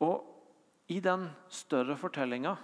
Og 0.07 0.95
i 0.95 1.01
den 1.05 1.27
større 1.53 1.99
fortellinga 1.99 2.55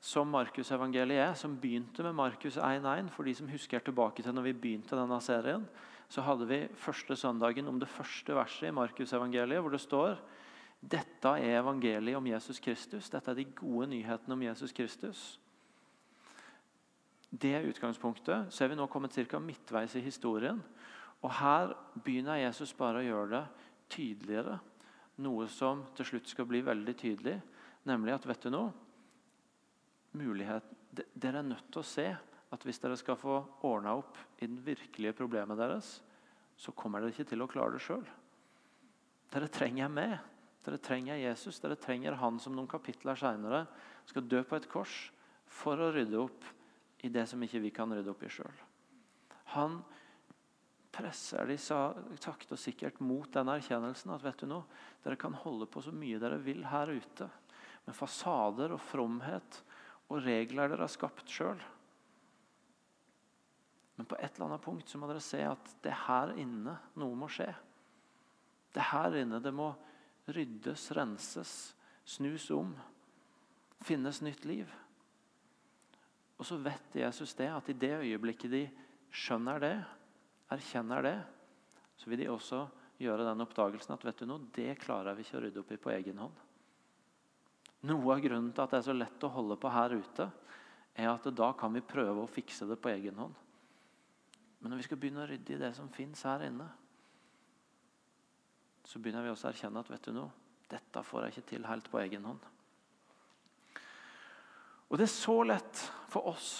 som 0.00 0.30
Markusevangeliet 0.30 1.24
er, 1.24 1.34
som 1.34 1.56
begynte 1.58 2.04
med 2.06 2.14
Markus 2.14 2.56
1.1. 2.56 3.10
For 3.14 3.26
de 3.26 3.34
som 3.34 3.48
husker 3.50 3.82
tilbake 3.82 4.22
til 4.22 4.34
når 4.34 4.50
vi 4.50 4.58
begynte 4.62 4.98
denne 4.98 5.20
serien, 5.24 5.64
så 6.08 6.22
hadde 6.24 6.46
vi 6.48 6.60
første 6.78 7.16
søndagen 7.16 7.68
om 7.68 7.80
det 7.80 7.90
første 7.90 8.34
verset 8.34 8.70
i 8.70 8.76
Markusevangeliet, 8.76 9.60
hvor 9.60 9.74
det 9.74 9.82
står 9.82 10.20
dette 10.78 11.28
er 11.42 11.58
evangeliet 11.58 12.16
om 12.16 12.26
Jesus 12.26 12.60
Kristus. 12.62 13.10
Dette 13.10 13.32
er 13.32 13.34
de 13.40 13.48
gode 13.58 13.88
nyhetene 13.90 14.36
om 14.36 14.42
Jesus 14.42 14.72
Kristus. 14.72 15.40
Det 17.30 17.66
utgangspunktet. 17.66 18.52
Så 18.54 18.64
er 18.64 18.70
vi 18.70 18.78
nå 18.78 18.86
kommet 18.86 19.12
ca. 19.12 19.38
midtveis 19.38 19.96
i 19.98 20.00
historien. 20.00 20.62
Og 21.22 21.32
Her 21.34 21.74
begynner 22.04 22.38
Jesus 22.38 22.72
bare 22.72 23.02
å 23.02 23.06
gjøre 23.08 23.30
det 23.32 23.46
tydeligere. 23.90 24.60
Noe 25.18 25.48
som 25.50 25.82
til 25.96 26.06
slutt 26.06 26.30
skal 26.30 26.46
bli 26.46 26.62
veldig 26.62 26.94
tydelig, 26.94 27.40
nemlig 27.84 28.14
at 28.14 28.26
vet 28.28 28.46
du 28.46 28.52
noe? 28.54 28.87
Mulighet 30.16 30.74
Dere 30.88 31.42
er 31.42 31.46
nødt 31.46 31.68
til 31.70 31.82
å 31.82 31.86
se 31.86 32.06
at 32.48 32.64
hvis 32.64 32.80
dere 32.80 32.96
skal 32.98 33.18
få 33.20 33.34
ordna 33.68 33.92
opp 33.98 34.16
i 34.40 34.46
den 34.48 34.56
virkelige 34.64 35.14
problemet 35.14 35.58
deres, 35.60 35.98
så 36.58 36.72
kommer 36.72 37.02
dere 37.04 37.12
ikke 37.12 37.28
til 37.28 37.44
å 37.44 37.48
klare 37.50 37.76
det 37.76 37.82
sjøl. 37.84 38.06
Dere 39.28 39.50
trenger 39.52 39.92
med. 39.92 40.16
Dere 40.64 40.80
trenger 40.82 41.20
Jesus. 41.20 41.60
Dere 41.60 41.76
trenger 41.78 42.16
han 42.18 42.40
som 42.40 42.56
noen 42.56 42.70
kapitler 42.70 43.20
seinere 43.20 43.66
skal 44.08 44.26
dø 44.26 44.40
på 44.48 44.56
et 44.58 44.68
kors 44.72 44.96
for 45.48 45.80
å 45.80 45.92
rydde 45.94 46.18
opp 46.18 46.48
i 47.04 47.12
det 47.12 47.28
som 47.30 47.42
ikke 47.44 47.62
vi 47.62 47.72
kan 47.74 47.92
rydde 47.92 48.10
opp 48.10 48.24
i 48.24 48.32
sjøl. 48.32 48.64
Han 49.54 49.78
presser 50.92 51.46
de 51.46 51.56
sakte 51.60 52.56
og 52.56 52.60
sikkert 52.60 52.98
mot 53.04 53.28
den 53.32 53.52
erkjennelsen 53.52 54.12
at 54.16 54.24
vet 54.24 54.40
du 54.40 54.48
noe, 54.50 54.64
dere 55.04 55.20
kan 55.20 55.36
holde 55.44 55.68
på 55.70 55.84
så 55.84 55.92
mye 55.94 56.18
dere 56.20 56.40
vil 56.42 56.64
her 56.66 56.90
ute, 56.90 57.28
med 57.86 57.96
fasader 57.96 58.74
og 58.74 58.82
fromhet 58.82 59.62
og 60.08 60.22
regler 60.24 60.70
dere 60.70 60.86
har 60.86 60.92
skapt 60.92 61.28
sjøl. 61.30 61.60
Men 63.98 64.06
på 64.06 64.16
et 64.16 64.30
eller 64.30 64.46
annet 64.46 64.64
punkt 64.64 64.88
så 64.88 65.00
må 65.00 65.08
dere 65.10 65.22
se 65.24 65.40
at 65.42 65.72
det 65.82 65.90
er 65.92 66.04
her 66.06 66.34
inne 66.38 66.76
noe 67.00 67.18
må 67.18 67.28
skje. 67.32 67.48
Det 68.72 68.80
er 68.82 68.92
her 68.92 69.16
inne 69.24 69.40
det 69.42 69.52
må 69.54 69.72
ryddes, 70.28 70.90
renses, 70.96 71.54
snus 72.08 72.48
om, 72.54 72.74
finnes 73.84 74.20
nytt 74.24 74.44
liv. 74.48 74.70
Og 76.38 76.46
så 76.46 76.58
vet 76.62 77.00
Jesus 77.00 77.34
det, 77.34 77.48
at 77.50 77.68
i 77.72 77.76
det 77.76 77.96
øyeblikket 77.98 78.52
de 78.52 78.64
skjønner 79.10 79.62
det, 79.62 79.74
erkjenner 80.54 81.02
det, 81.04 81.16
så 81.98 82.10
vil 82.10 82.22
de 82.22 82.30
også 82.30 82.62
gjøre 83.02 83.26
den 83.26 83.42
oppdagelsen 83.42 83.94
at 83.94 84.04
vet 84.06 84.22
du 84.22 84.28
noe, 84.28 84.46
det 84.54 84.78
klarer 84.82 85.16
vi 85.18 85.26
ikke 85.26 85.40
å 85.40 85.42
rydde 85.42 85.62
opp 85.62 85.72
i 85.74 85.80
på 85.82 85.92
egen 85.96 86.22
hånd. 86.22 86.44
Noe 87.86 88.14
av 88.14 88.22
grunnen 88.22 88.50
til 88.50 88.64
at 88.64 88.72
det 88.74 88.80
er 88.80 88.86
så 88.88 88.96
lett 88.96 89.24
å 89.26 89.30
holde 89.30 89.58
på 89.60 89.70
her 89.70 89.94
ute, 89.94 90.26
er 90.98 91.12
at 91.12 91.28
da 91.30 91.52
kan 91.54 91.70
vi 91.76 91.84
prøve 91.86 92.24
å 92.24 92.30
fikse 92.30 92.66
det 92.66 92.78
på 92.82 92.90
egen 92.90 93.20
hånd. 93.20 93.36
Men 94.58 94.72
når 94.72 94.80
vi 94.80 94.86
skal 94.88 94.98
begynne 94.98 95.22
å 95.22 95.28
rydde 95.30 95.54
i 95.54 95.60
det 95.60 95.70
som 95.76 95.90
fins 95.94 96.24
her 96.26 96.42
inne, 96.48 96.66
så 98.88 98.98
begynner 98.98 99.22
vi 99.22 99.30
også 99.30 99.46
å 99.46 99.52
erkjenne 99.52 99.82
at 99.84 99.90
vet 99.92 100.08
du 100.08 100.16
noe, 100.16 100.32
dette 100.68 101.02
får 101.04 101.26
jeg 101.26 101.36
ikke 101.36 101.50
til 101.52 101.68
helt 101.68 101.90
på 101.92 102.00
egen 102.02 102.26
hånd. 102.26 102.40
Og 104.88 104.98
det 104.98 105.04
er 105.04 105.12
så 105.12 105.36
lett 105.44 105.84
for 106.08 106.30
oss. 106.32 106.50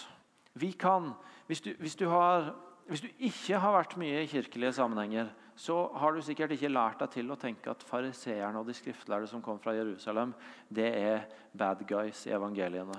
Vi 0.59 0.70
kan, 0.76 1.11
hvis 1.48 1.64
du, 1.64 1.72
hvis 1.81 1.96
du, 1.96 2.07
har, 2.12 2.52
hvis 2.87 3.02
du 3.02 3.09
ikke 3.26 3.59
har 3.59 3.74
vært 3.74 3.96
mye 4.00 4.22
i 4.22 4.31
kirkelige 4.31 4.76
sammenhenger, 4.76 5.33
så 5.59 5.77
har 5.99 6.14
du 6.14 6.23
sikkert 6.23 6.53
ikke 6.55 6.71
lært 6.71 7.01
deg 7.03 7.11
til 7.16 7.33
å 7.35 7.37
tenke 7.40 7.73
at 7.73 7.83
fariseerne 7.83 8.61
og 8.61 8.68
de 8.68 8.77
skriftlærde 8.79 9.27
som 9.27 9.42
kom 9.42 9.59
fra 9.59 9.75
Jerusalem, 9.75 10.31
det 10.71 10.87
er 10.94 11.25
bad 11.51 11.83
guys 11.88 12.21
i 12.29 12.35
evangeliene. 12.37 12.99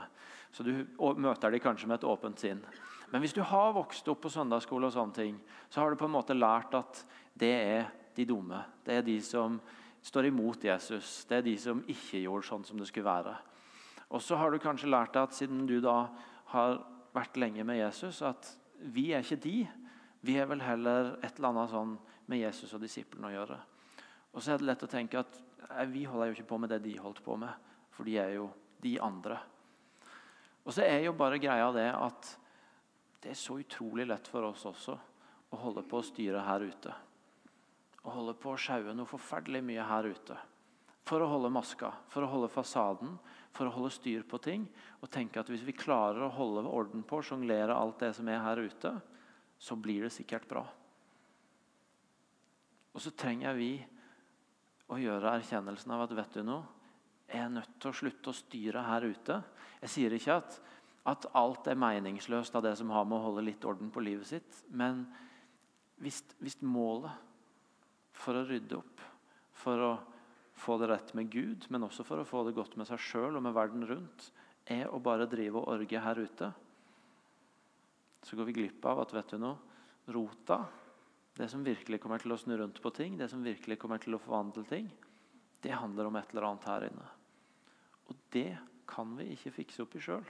Så 0.51 0.65
du 0.67 0.73
møter 1.15 1.53
dem 1.53 1.63
kanskje 1.63 1.87
med 1.87 2.01
et 2.01 2.09
åpent 2.09 2.41
sinn. 2.41 2.59
Men 3.13 3.23
hvis 3.23 3.33
du 3.37 3.39
har 3.47 3.71
vokst 3.77 4.07
opp 4.11 4.25
på 4.25 4.31
søndagsskole, 4.33 4.89
og 4.89 4.93
sånne 4.93 5.15
ting, 5.15 5.37
så 5.69 5.81
har 5.81 5.93
du 5.93 6.01
på 6.01 6.09
en 6.09 6.17
måte 6.17 6.35
lært 6.35 6.75
at 6.75 6.99
det 7.39 7.53
er 7.55 7.87
de 8.17 8.27
dumme. 8.27 8.59
Det 8.83 8.99
er 8.99 9.07
de 9.07 9.15
som 9.23 9.55
står 10.03 10.27
imot 10.27 10.67
Jesus. 10.67 11.23
Det 11.29 11.39
er 11.39 11.47
de 11.47 11.55
som 11.61 11.79
ikke 11.87 12.25
gjorde 12.25 12.49
sånn 12.49 12.67
som 12.67 12.81
det 12.81 12.89
skulle 12.91 13.07
være. 13.07 13.37
Og 14.11 14.19
så 14.25 14.35
har 14.35 14.51
du 14.51 14.59
kanskje 14.59 14.91
lært 14.91 15.15
deg 15.15 15.29
at 15.29 15.37
siden 15.37 15.63
du 15.69 15.77
da 15.79 16.09
har 16.51 16.81
vært 17.15 17.39
lenge 17.39 17.63
med 17.63 17.79
Jesus, 17.79 18.19
at 18.25 18.51
vi 18.79 19.13
er 19.13 19.23
ikke 19.23 19.43
de. 19.47 19.57
Vi 20.27 20.35
er 20.35 20.49
vel 20.49 20.61
heller 20.65 21.15
et 21.23 21.37
eller 21.37 21.53
annet 21.53 21.71
sånn 21.71 21.97
med 22.29 22.43
Jesus 22.43 22.73
og 22.75 22.83
disiplene 22.83 23.31
å 23.31 23.35
gjøre. 23.35 23.59
Og 24.33 24.43
så 24.43 24.53
er 24.53 24.61
det 24.61 24.69
lett 24.69 24.85
å 24.85 24.91
tenke 24.91 25.21
at 25.21 25.39
vi 25.89 26.05
holder 26.07 26.29
jo 26.29 26.37
ikke 26.37 26.51
på 26.51 26.59
med 26.61 26.71
det 26.73 26.83
de 26.85 26.97
holdt 27.01 27.23
på 27.25 27.37
med, 27.39 27.51
for 27.93 28.07
de 28.07 28.17
er 28.21 28.35
jo 28.37 28.49
de 28.83 28.95
andre. 29.03 29.39
Og 30.63 30.75
så 30.75 30.85
er 30.85 31.01
jo 31.07 31.15
bare 31.17 31.41
greia 31.41 31.71
det 31.73 31.89
at 31.95 32.33
det 33.23 33.33
er 33.33 33.39
så 33.39 33.57
utrolig 33.59 34.05
lett 34.07 34.27
for 34.31 34.45
oss 34.47 34.67
også 34.69 34.95
å 35.49 35.59
holde 35.59 35.83
på 35.89 35.99
å 35.99 36.05
styre 36.05 36.43
her 36.45 36.63
ute. 36.63 36.93
Å 38.05 38.13
holde 38.15 38.35
på 38.39 38.53
å 38.53 38.59
sjaue 38.59 38.93
noe 38.95 39.09
forferdelig 39.09 39.63
mye 39.65 39.87
her 39.89 40.07
ute. 40.13 40.37
For 41.09 41.23
å 41.25 41.29
holde 41.31 41.49
maska, 41.51 41.89
for 42.11 42.23
å 42.23 42.29
holde 42.29 42.51
fasaden, 42.53 43.15
for 43.55 43.67
å 43.67 43.73
holde 43.73 43.91
styr 43.91 44.23
på 44.29 44.37
ting. 44.45 44.67
Og 45.01 45.09
tenke 45.11 45.41
at 45.41 45.49
hvis 45.49 45.65
vi 45.65 45.75
klarer 45.75 46.27
å 46.27 46.33
holde 46.35 46.69
orden 46.69 47.01
på, 47.07 47.23
sjonglere 47.25 47.75
alt 47.75 47.99
det 48.03 48.13
som 48.15 48.29
er 48.29 48.43
her 48.45 48.61
ute, 48.61 48.93
så 49.59 49.75
blir 49.75 50.05
det 50.05 50.13
sikkert 50.15 50.47
bra. 50.47 50.63
Og 52.95 53.03
så 53.03 53.13
trenger 53.13 53.55
vi 53.57 53.73
å 54.89 54.97
gjøre 54.97 55.35
erkjennelsen 55.37 55.93
av 55.93 56.05
at 56.05 56.15
vet 56.17 56.37
du 56.39 56.43
noe, 56.45 56.65
jeg 57.29 57.43
er 57.45 57.51
nødt 57.53 57.75
til 57.77 57.91
å 57.91 57.97
slutte 57.99 58.31
å 58.31 58.37
styre 58.37 58.81
her 58.87 59.05
ute. 59.05 59.35
Jeg 59.83 59.91
sier 59.93 60.13
ikke 60.17 60.39
at, 60.39 60.55
at 61.11 61.27
alt 61.37 61.67
er 61.69 61.77
meningsløst 61.77 62.55
av 62.57 62.63
det 62.65 62.73
som 62.79 62.89
har 62.95 63.05
med 63.05 63.19
å 63.19 63.27
holde 63.27 63.43
litt 63.45 63.65
orden 63.69 63.91
på 63.93 64.01
livet 64.01 64.31
sitt. 64.31 64.63
Men 64.73 65.03
hvis, 66.01 66.23
hvis 66.41 66.57
målet 66.65 67.13
for 68.17 68.39
å 68.39 68.47
rydde 68.49 68.79
opp, 68.79 69.05
for 69.59 69.85
å 69.85 69.91
få 70.59 70.79
det 70.81 70.89
rett 70.89 71.13
med 71.15 71.29
Gud, 71.31 71.69
men 71.69 71.85
også 71.85 72.03
for 72.07 72.21
å 72.21 72.27
få 72.27 72.43
det 72.47 72.55
godt 72.57 72.75
med 72.79 72.89
seg 72.89 73.01
sjøl 73.03 73.37
og 73.37 73.45
med 73.45 73.55
verden 73.55 73.85
rundt, 73.87 74.31
er 74.69 74.89
å 74.89 74.99
bare 75.01 75.29
drive 75.29 75.61
og 75.61 75.69
orge 75.75 76.01
her 76.01 76.19
ute, 76.19 76.49
så 78.25 78.35
går 78.35 78.49
vi 78.49 78.57
glipp 78.57 78.85
av 78.89 79.05
at 79.05 79.13
vet 79.15 79.35
du 79.35 79.39
noe, 79.41 79.55
rota 80.11 80.63
det 81.39 81.47
som 81.47 81.63
virkelig 81.63 82.01
kommer 82.03 82.19
til 82.19 82.33
å 82.35 82.37
snu 82.39 82.57
rundt 82.59 82.81
på 82.83 82.91
ting, 82.91 83.15
det 83.15 83.29
som 83.31 83.43
virkelig 83.43 83.77
kommer 83.79 84.01
til 84.03 84.17
å 84.17 84.19
forvandle 84.19 84.65
ting, 84.67 84.89
det 85.63 85.71
handler 85.71 86.09
om 86.09 86.17
et 86.19 86.33
eller 86.33 86.49
annet 86.49 86.67
her 86.67 86.85
inne. 86.89 87.05
Og 88.11 88.17
det 88.35 88.57
kan 88.89 89.13
vi 89.15 89.29
ikke 89.37 89.53
fikse 89.61 89.85
opp 89.85 89.95
i 89.95 90.01
sjøl. 90.03 90.25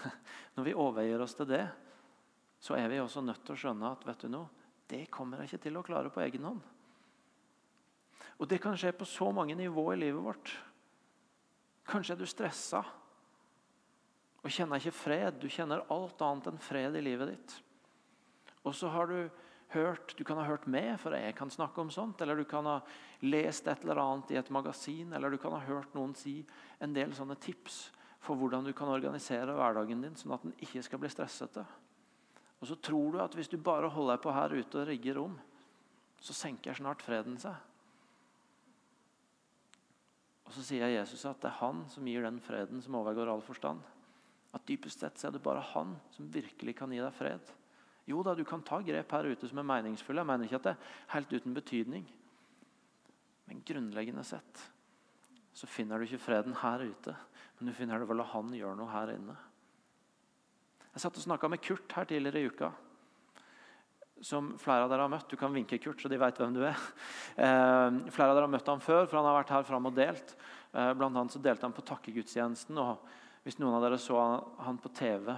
Når 0.56 0.64
vi 0.64 0.76
overgir 0.80 1.20
oss 1.20 1.36
til 1.36 1.50
det, 1.52 1.66
så 2.56 2.78
er 2.78 2.88
vi 2.88 3.02
også 3.02 3.20
nødt 3.20 3.44
til 3.44 3.52
å 3.52 3.60
skjønne 3.66 3.92
at 3.92 4.08
vet 4.08 4.24
du 4.24 4.32
noe, 4.32 4.64
det 4.88 5.04
kommer 5.12 5.42
jeg 5.42 5.50
ikke 5.50 5.64
til 5.66 5.76
å 5.76 5.84
klare 5.84 6.12
på 6.14 6.24
egen 6.24 6.48
hånd. 6.48 6.64
Og 8.40 8.48
det 8.48 8.62
kan 8.62 8.76
skje 8.80 8.96
på 8.96 9.08
så 9.08 9.28
mange 9.34 9.56
nivåer 9.58 9.98
i 9.98 10.06
livet 10.06 10.24
vårt. 10.24 10.52
Kanskje 11.84 12.16
er 12.16 12.20
du 12.22 12.28
stressa 12.28 12.80
og 14.40 14.52
kjenner 14.52 14.80
ikke 14.80 14.94
fred. 15.04 15.36
Du 15.42 15.50
kjenner 15.52 15.84
alt 15.92 16.22
annet 16.24 16.48
enn 16.52 16.62
fred 16.62 16.96
i 16.96 17.04
livet 17.04 17.34
ditt. 17.34 17.56
Og 18.64 18.72
så 18.76 18.88
har 18.92 19.10
du 19.10 19.18
hørt, 19.74 20.14
du 20.16 20.24
kan 20.24 20.38
ha 20.38 20.46
hørt 20.46 20.66
med, 20.70 20.94
for 21.00 21.14
jeg 21.16 21.34
kan 21.36 21.50
snakke 21.50 21.80
om 21.82 21.90
sånt. 21.90 22.20
Eller 22.22 22.38
du 22.38 22.44
kan 22.48 22.66
ha 22.68 22.78
lest 23.26 23.66
et 23.66 23.84
eller 23.84 24.00
annet 24.02 24.32
i 24.32 24.38
et 24.40 24.52
magasin, 24.54 25.12
eller 25.12 25.30
du 25.30 25.38
kan 25.42 25.54
ha 25.56 25.62
hørt 25.66 25.94
noen 25.96 26.14
si 26.18 26.38
en 26.82 26.94
del 26.96 27.14
sånne 27.16 27.38
tips 27.42 27.86
for 28.26 28.38
hvordan 28.38 28.66
du 28.66 28.72
kan 28.74 28.90
organisere 28.90 29.54
hverdagen 29.54 30.02
din, 30.02 30.16
sånn 30.18 30.34
at 30.34 30.46
den 30.46 30.56
ikke 30.62 30.82
skal 30.82 31.02
bli 31.02 31.10
stressete. 31.12 31.64
Og 32.60 32.70
så 32.70 32.78
tror 32.80 33.12
du 33.12 33.20
at 33.22 33.34
hvis 33.36 33.50
du 33.52 33.58
bare 33.60 33.90
holder 33.92 34.16
deg 34.16 34.24
på 34.24 34.34
her 34.34 34.54
ute 34.56 34.80
og 34.80 34.88
rigger 34.88 35.20
om, 35.22 35.36
så 36.22 36.34
senker 36.34 36.76
snart 36.76 37.04
freden 37.04 37.36
seg. 37.38 37.54
Og 40.46 40.54
Så 40.54 40.62
sier 40.62 40.88
Jesus 40.88 41.24
at 41.26 41.40
det 41.42 41.50
er 41.50 41.60
han 41.60 41.82
som 41.90 42.06
gir 42.06 42.22
den 42.24 42.38
freden 42.40 42.80
som 42.82 42.96
overgår 42.98 43.28
all 43.28 43.42
forstand. 43.44 43.82
At 44.54 44.64
dypest 44.68 45.02
sett 45.02 45.18
så 45.18 45.28
er 45.28 45.34
det 45.34 45.42
bare 45.44 45.64
han 45.74 45.96
som 46.14 46.30
virkelig 46.32 46.76
kan 46.78 46.92
gi 46.94 47.02
deg 47.02 47.14
fred. 47.18 47.50
Jo 48.06 48.22
da, 48.22 48.36
du 48.38 48.44
kan 48.46 48.62
ta 48.62 48.78
grep 48.86 49.12
her 49.16 49.26
ute 49.32 49.48
som 49.50 49.58
er 49.58 49.66
meningsfulle. 49.66 50.22
Jeg 50.22 50.30
mener 50.30 50.46
ikke 50.46 50.60
at 50.60 50.68
det 50.68 50.74
er 50.76 50.94
helt 51.16 51.32
uten 51.34 51.56
betydning. 51.56 52.06
Men 53.46 53.62
grunnleggende 53.66 54.24
sett 54.26 54.62
så 55.56 55.66
finner 55.70 55.98
du 55.98 56.04
ikke 56.04 56.20
freden 56.20 56.54
her 56.60 56.82
ute, 56.84 57.14
men 57.56 57.70
du 57.70 57.72
finner 57.72 58.02
det 58.02 58.08
vel 58.10 58.20
at 58.20 58.28
han 58.34 58.50
gjør 58.52 58.74
noe 58.76 58.92
her 58.92 59.14
inne. 59.14 59.36
Jeg 60.92 61.00
satt 61.00 61.16
og 61.16 61.24
snakka 61.24 61.48
med 61.48 61.62
Kurt 61.64 61.94
her 61.96 62.08
tidligere 62.08 62.42
i 62.42 62.50
uka. 62.50 62.68
Som 64.24 64.54
flere 64.60 64.84
av 64.84 64.92
dere 64.92 65.04
har 65.04 65.12
møtt. 65.12 65.28
Du 65.28 65.36
kan 65.40 65.52
vinke 65.52 65.78
Kurt, 65.80 66.00
så 66.00 66.08
de 66.12 66.20
vet 66.20 66.38
hvem 66.40 66.54
du 66.56 66.62
er. 66.64 66.76
Eh, 67.36 67.96
flere 68.12 68.30
av 68.32 68.38
dere 68.38 68.46
har 68.46 68.52
møtt 68.52 68.68
ham 68.70 68.80
før, 68.80 69.02
for 69.04 69.18
han 69.18 69.26
har 69.28 69.34
vært 69.36 69.50
her 69.52 69.66
fram 69.68 69.88
og 69.90 69.96
delt. 69.96 70.32
Eh, 70.72 70.92
blant 70.96 71.16
annet 71.16 71.34
så 71.34 71.40
delte 71.44 71.68
han 71.68 71.74
på 71.76 71.84
takkegudstjenesten. 71.84 72.78
og 72.80 73.44
Hvis 73.44 73.58
noen 73.60 73.76
av 73.76 73.84
dere 73.84 73.98
så 74.00 74.16
han 74.64 74.80
på 74.80 74.92
TV 74.96 75.34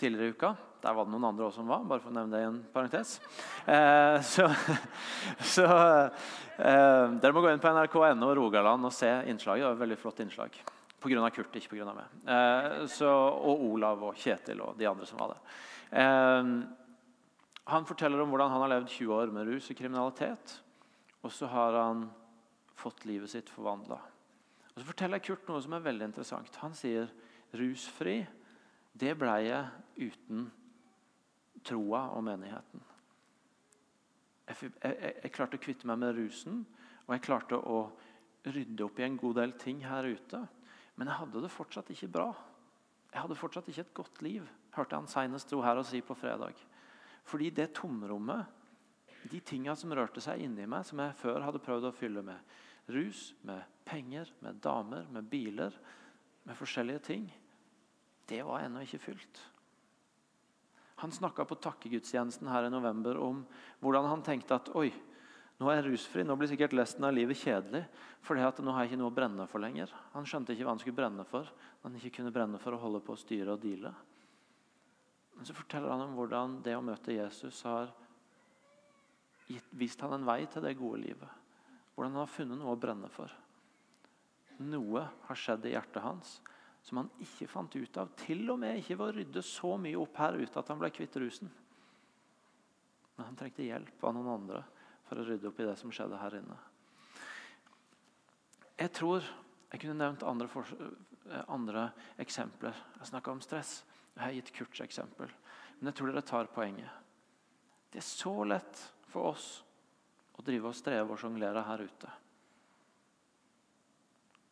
tidligere 0.00 0.30
i 0.30 0.36
uka. 0.36 0.52
Der 0.82 0.94
var 0.96 1.06
det 1.06 1.14
noen 1.14 1.28
andre 1.28 1.46
også 1.46 1.60
som 1.60 1.70
var, 1.70 1.84
bare 1.86 2.02
for 2.02 2.10
å 2.10 2.16
nevne 2.16 2.34
det 2.34 2.42
i 2.42 2.48
en 2.48 2.60
parentes. 2.74 3.14
Eh, 3.70 4.16
så, 4.26 4.48
så 5.54 5.66
eh, 5.70 7.14
Dere 7.22 7.34
må 7.36 7.44
gå 7.44 7.52
inn 7.52 7.62
på 7.62 7.70
nrk.no 7.70 8.32
Rogaland 8.34 8.88
og 8.88 8.94
se 8.94 9.10
innslaget. 9.30 9.62
Det 9.62 9.70
var 9.70 9.82
veldig 9.84 9.98
flott 10.00 10.22
innslag. 10.24 10.58
Pga. 11.02 11.30
Kurt, 11.34 11.54
ikke 11.58 11.76
pga. 11.76 11.94
meg. 11.94 12.18
Eh, 12.26 12.80
så, 12.90 13.10
og 13.12 13.62
Olav 13.68 14.02
og 14.10 14.18
Kjetil 14.18 14.62
og 14.64 14.74
de 14.78 14.90
andre 14.90 15.06
som 15.06 15.22
var 15.22 15.36
der. 15.36 15.54
Eh, 16.02 16.50
han 17.70 17.86
forteller 17.86 18.18
om 18.22 18.34
hvordan 18.34 18.50
han 18.50 18.64
har 18.64 18.74
levd 18.74 18.90
20 18.90 19.16
år 19.20 19.34
med 19.34 19.52
rus 19.52 19.70
og 19.70 19.78
kriminalitet. 19.78 20.58
Og 21.22 21.30
så 21.30 21.46
har 21.46 21.78
han 21.78 22.08
fått 22.74 23.04
livet 23.06 23.30
sitt 23.30 23.50
forvandla. 23.54 24.00
Så 24.74 24.86
forteller 24.88 25.22
Kurt 25.22 25.46
noe 25.46 25.62
som 25.62 25.76
er 25.76 25.84
veldig 25.84 26.10
interessant. 26.10 26.56
Han 26.64 26.74
sier 26.74 27.06
rusfri 27.54 28.22
det 28.92 29.12
ble 29.18 29.34
jeg 29.46 30.08
uten 30.10 30.46
troa 31.64 32.06
og 32.16 32.24
menigheten. 32.26 32.82
Jeg, 34.48 34.72
jeg, 34.82 34.96
jeg, 35.22 35.32
klarte 35.32 35.58
å 35.58 35.62
kvitte 35.62 35.88
meg 35.88 36.00
med 36.02 36.16
rusen, 36.18 36.62
og 37.06 37.14
jeg 37.14 37.24
klarte 37.24 37.58
å 37.58 37.84
rydde 38.52 38.84
opp 38.84 38.98
i 38.98 39.06
en 39.06 39.18
god 39.20 39.38
del 39.38 39.54
ting 39.60 39.82
her 39.86 40.08
ute. 40.08 40.42
Men 40.98 41.08
jeg 41.08 41.20
hadde 41.22 41.44
det 41.44 41.52
fortsatt 41.52 41.92
ikke 41.94 42.10
bra. 42.12 42.30
Jeg 43.12 43.20
hadde 43.24 43.38
fortsatt 43.38 43.68
ikke 43.70 43.84
et 43.86 43.94
godt 43.96 44.22
liv, 44.24 44.48
hørte 44.76 44.98
han 44.98 45.08
senest 45.10 45.48
sto 45.48 45.60
her 45.64 45.78
og 45.80 45.86
si 45.88 46.00
på 46.04 46.16
fredag. 46.16 46.58
Fordi 47.28 47.52
det 47.54 47.72
tomrommet, 47.76 48.48
de 49.30 49.38
tinga 49.46 49.76
som 49.78 49.92
rørte 49.94 50.20
seg 50.24 50.42
inni 50.42 50.66
meg, 50.66 50.84
som 50.88 51.00
jeg 51.00 51.14
før 51.20 51.44
hadde 51.46 51.62
prøvd 51.62 51.88
å 51.88 51.94
fylle 51.94 52.24
med 52.26 52.90
rus, 52.92 53.30
med 53.46 53.62
penger, 53.86 54.32
med 54.42 54.58
damer, 54.64 55.06
med 55.12 55.28
biler, 55.30 55.76
med 56.42 56.58
forskjellige 56.58 57.04
ting 57.06 57.28
det 58.30 58.42
var 58.46 58.64
ennå 58.64 58.84
ikke 58.84 59.00
fylt. 59.02 59.40
Han 61.02 61.12
snakka 61.12 61.44
på 61.48 61.58
takkegudstjenesten 61.58 62.46
her 62.46 62.68
i 62.68 62.70
november 62.70 63.18
om 63.18 63.40
hvordan 63.82 64.06
han 64.06 64.22
tenkte 64.22 64.54
at 64.54 64.70
oi, 64.78 64.92
nå 65.58 65.70
er 65.70 65.80
jeg 65.80 65.88
rusfri, 65.88 66.22
nå 66.26 66.36
blir 66.38 66.50
sikkert 66.50 66.76
resten 66.78 67.06
av 67.06 67.14
livet 67.14 67.38
kjedelig. 67.38 67.82
For 68.22 68.38
nå 68.38 68.74
har 68.74 68.84
jeg 68.84 68.92
ikke 68.92 69.00
noe 69.00 69.10
å 69.10 69.14
brenne 69.14 69.46
for 69.50 69.62
lenger. 69.62 69.90
Han 70.14 70.26
skjønte 70.26 70.54
ikke 70.54 70.66
hva 70.66 70.74
han 70.74 70.82
skulle 70.82 70.98
brenne 70.98 71.26
for. 71.26 71.50
Han 71.82 71.98
ikke 71.98 72.16
kunne 72.18 72.32
brenne 72.34 72.58
for 72.62 72.74
å 72.74 72.80
holde 72.82 73.02
på 73.02 73.14
å 73.14 73.20
styre 73.20 73.54
og 73.54 73.62
deale. 73.62 73.92
Men 75.34 75.48
så 75.48 75.54
forteller 75.58 75.90
han 75.90 76.04
om 76.06 76.16
hvordan 76.18 76.60
det 76.62 76.74
å 76.78 76.84
møte 76.86 77.14
Jesus 77.14 77.62
har 77.66 77.90
vist 79.74 80.00
han 80.00 80.14
en 80.16 80.26
vei 80.26 80.44
til 80.50 80.64
det 80.64 80.76
gode 80.78 81.02
livet. 81.02 81.38
Hvordan 81.94 82.14
han 82.14 82.22
har 82.24 82.30
funnet 82.30 82.58
noe 82.58 82.74
å 82.74 82.80
brenne 82.80 83.10
for. 83.12 83.32
Noe 84.62 85.06
har 85.26 85.38
skjedd 85.38 85.66
i 85.66 85.74
hjertet 85.74 86.04
hans 86.04 86.38
som 86.82 86.98
han 86.98 87.10
ikke 87.22 87.48
fant 87.50 87.74
ut 87.76 87.98
av. 88.00 88.10
Til 88.18 88.42
og 88.50 88.58
med 88.62 88.80
ikke 88.80 88.96
ved 88.98 89.06
å 89.06 89.16
rydde 89.18 89.44
så 89.46 89.76
mye 89.80 89.98
opp 90.00 90.18
her 90.18 90.38
ute 90.40 90.58
at 90.58 90.72
han 90.72 90.80
ble 90.80 90.90
kvitt 90.94 91.18
rusen. 91.22 91.50
Men 93.16 93.28
han 93.28 93.38
trengte 93.38 93.66
hjelp 93.66 94.02
av 94.02 94.16
noen 94.16 94.32
andre 94.34 94.62
for 95.06 95.20
å 95.20 95.26
rydde 95.26 95.50
opp 95.50 95.60
i 95.62 95.68
det 95.68 95.76
som 95.78 95.92
skjedde 95.94 96.18
her 96.18 96.38
inne. 96.40 96.58
Jeg 98.82 98.90
tror 98.96 99.22
jeg 99.72 99.80
kunne 99.80 100.00
nevnt 100.00 100.24
andre, 100.26 100.48
for, 100.50 100.68
andre 101.46 101.86
eksempler. 102.20 102.76
Jeg 102.98 103.12
snakka 103.12 103.32
om 103.32 103.42
stress. 103.44 103.82
Jeg 104.16 104.24
har 104.24 104.34
gitt 104.36 104.50
Kurts 104.56 104.82
eksempel. 104.84 105.30
Men 105.78 105.90
jeg 105.90 105.98
tror 105.98 106.10
dere 106.10 106.24
tar 106.26 106.50
poenget. 106.52 106.90
Det 107.92 108.00
er 108.00 108.08
så 108.08 108.34
lett 108.48 108.80
for 109.12 109.30
oss 109.34 109.46
å 110.32 110.44
drive 110.44 110.70
og 110.70 110.76
streve 110.76 111.14
og 111.14 111.20
sjonglere 111.20 111.62
her 111.68 111.84
ute. 111.84 112.10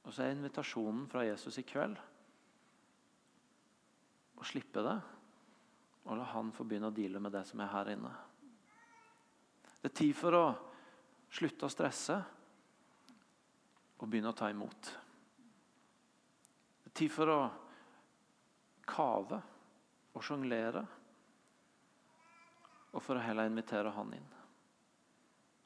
Og 0.07 0.15
så 0.15 0.25
er 0.25 0.35
invitasjonen 0.37 1.05
fra 1.11 1.25
Jesus 1.27 1.59
i 1.61 1.67
kveld 1.67 1.99
å 4.41 4.47
slippe 4.49 4.83
det 4.85 4.99
og 6.09 6.17
la 6.17 6.27
han 6.33 6.51
få 6.55 6.65
begynne 6.65 6.89
å 6.89 6.97
deale 6.97 7.21
med 7.23 7.35
det 7.35 7.45
som 7.47 7.61
er 7.61 7.71
her 7.71 7.93
inne. 7.93 8.11
Det 9.81 9.91
er 9.91 9.99
tid 10.01 10.17
for 10.17 10.37
å 10.37 10.45
slutte 11.31 11.69
å 11.69 11.73
stresse 11.73 12.17
og 14.01 14.09
begynne 14.09 14.33
å 14.33 14.37
ta 14.37 14.49
imot. 14.51 14.91
Det 16.81 16.91
er 16.91 16.97
tid 17.03 17.13
for 17.13 17.33
å 17.33 17.41
kave 18.91 19.39
og 20.11 20.25
sjonglere, 20.27 20.83
og 22.91 23.05
for 23.05 23.15
å 23.15 23.23
heller 23.23 23.47
invitere 23.47 23.93
han 23.95 24.11
inn. 24.17 24.31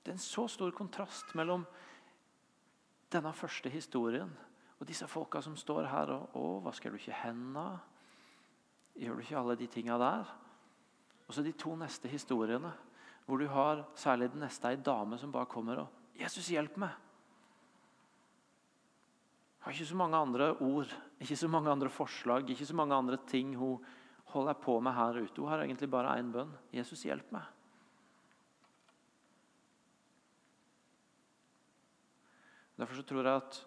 Det 0.04 0.12
er 0.12 0.18
en 0.18 0.20
så 0.20 0.44
stor 0.52 0.74
kontrast 0.76 1.32
mellom 1.38 1.64
denne 3.08 3.32
første 3.32 3.70
historien 3.72 4.28
og 4.76 4.84
disse 4.90 5.08
folka 5.08 5.40
som 5.40 5.56
står 5.56 5.88
her 5.88 6.12
og 6.12 6.36
å, 6.36 6.48
vasker 6.66 6.92
du 6.92 6.98
ikke 7.00 7.16
hendene? 7.22 7.78
Gjør 8.94 9.16
du 9.16 9.24
ikke 9.24 9.38
alle 9.40 9.56
de 9.58 9.66
tinga 9.70 9.98
der? 9.98 10.28
Og 11.26 11.34
så 11.34 11.42
de 11.42 11.54
to 11.56 11.74
neste 11.78 12.10
historiene, 12.10 12.70
hvor 13.24 13.40
du 13.40 13.48
har 13.48 13.86
særlig 13.98 14.30
den 14.32 14.44
neste 14.44 14.70
ei 14.70 14.76
dame 14.76 15.18
som 15.18 15.32
bare 15.32 15.50
kommer 15.50 15.80
og 15.82 15.88
'Jesus, 16.14 16.48
hjelp 16.48 16.76
meg!' 16.76 17.00
Jeg 19.58 19.66
Har 19.66 19.72
ikke 19.72 19.86
så 19.86 19.96
mange 19.96 20.16
andre 20.16 20.56
ord, 20.60 20.94
ikke 21.20 21.36
så 21.36 21.48
mange 21.48 21.70
andre 21.70 21.88
forslag, 21.88 22.50
ikke 22.50 22.66
så 22.66 22.74
mange 22.74 22.94
andre 22.94 23.16
ting 23.26 23.56
hun 23.56 23.84
holder 24.24 24.52
på 24.52 24.80
med 24.80 24.92
her 24.92 25.22
ute. 25.22 25.40
Hun 25.40 25.48
har 25.48 25.58
egentlig 25.58 25.90
bare 25.90 26.18
én 26.18 26.32
bønn. 26.32 26.52
'Jesus, 26.72 27.02
hjelp 27.02 27.32
meg'. 27.32 27.50
Derfor 32.76 32.94
så 32.94 33.02
tror 33.02 33.22
jeg 33.22 33.36
at 33.36 33.66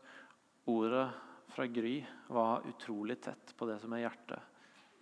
ordet 0.68 1.14
fra 1.50 1.66
Gry 1.66 2.06
var 2.30 2.62
utrolig 2.68 3.22
tett 3.22 3.54
på 3.58 3.66
det 3.66 3.82
som 3.82 3.94
er 3.94 4.04
hjertet 4.04 4.57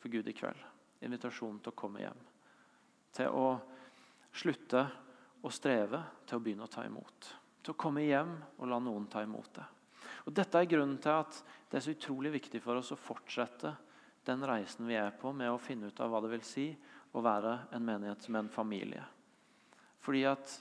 for 0.06 0.13
Gud 0.13 0.28
i 0.28 0.34
kveld. 0.38 0.60
Invitasjonen 1.02 1.58
til 1.65 1.74
å 1.74 1.78
komme 1.82 2.04
hjem. 2.04 2.20
Til 3.18 3.34
å 3.34 3.56
slutte 4.38 4.84
å 5.41 5.50
streve, 5.50 5.98
til 6.30 6.38
å 6.38 6.44
begynne 6.46 6.68
å 6.68 6.70
ta 6.70 6.84
imot. 6.86 7.30
Til 7.65 7.74
å 7.74 7.80
komme 7.82 8.04
hjem 8.06 8.36
og 8.60 8.70
la 8.70 8.78
noen 8.86 9.08
ta 9.10 9.24
imot 9.26 9.50
det. 9.58 9.65
Og 10.30 10.36
Dette 10.38 10.62
er 10.62 10.70
grunnen 10.70 11.00
til 11.02 11.24
at 11.24 11.39
det 11.72 11.80
er 11.80 11.86
så 11.88 11.96
utrolig 11.96 12.36
viktig 12.36 12.62
for 12.62 12.78
oss 12.78 12.94
å 12.94 13.00
fortsette 13.02 13.74
den 14.30 14.46
reisen 14.46 14.86
vi 14.86 15.00
er 15.02 15.10
på 15.18 15.34
med 15.34 15.50
å 15.50 15.58
finne 15.58 15.89
ut 15.89 16.04
av 16.06 16.13
hva 16.13 16.22
det 16.22 16.36
vil 16.36 16.46
si 16.46 16.68
å 17.18 17.26
være 17.26 17.58
en 17.74 17.89
menighet 17.89 18.30
som 18.30 18.38
en 18.38 18.54
familie. 18.54 19.02
Fordi 20.06 20.22
at 20.30 20.56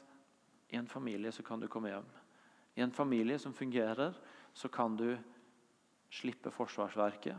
i 0.72 0.80
en 0.80 0.88
familie 0.88 1.36
så 1.36 1.44
kan 1.44 1.60
du 1.60 1.68
komme 1.68 1.92
hjem. 1.92 2.08
I 2.80 2.88
en 2.88 2.96
familie 2.96 3.36
som 3.36 3.52
fungerer, 3.52 4.16
så 4.56 4.72
kan 4.72 4.96
du 4.96 5.10
slippe 6.08 6.48
forsvarsverket. 6.48 7.36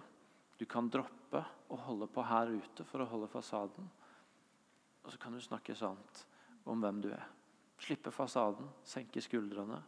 Du 0.61 0.69
kan 0.69 0.85
droppe 0.85 1.47
å 1.75 1.83
holde 1.87 2.07
på 2.11 2.23
her 2.25 2.53
ute 2.55 2.85
for 2.87 3.03
å 3.03 3.09
holde 3.09 3.29
fasaden. 3.31 3.89
Og 5.03 5.11
så 5.13 5.19
kan 5.21 5.35
du 5.35 5.41
snakke 5.43 5.75
sant 5.77 6.25
om 6.65 6.81
hvem 6.81 7.03
du 7.03 7.11
er. 7.13 7.27
Slippe 7.81 8.13
fasaden, 8.15 8.71
senke 8.87 9.21
skuldrene 9.21 9.81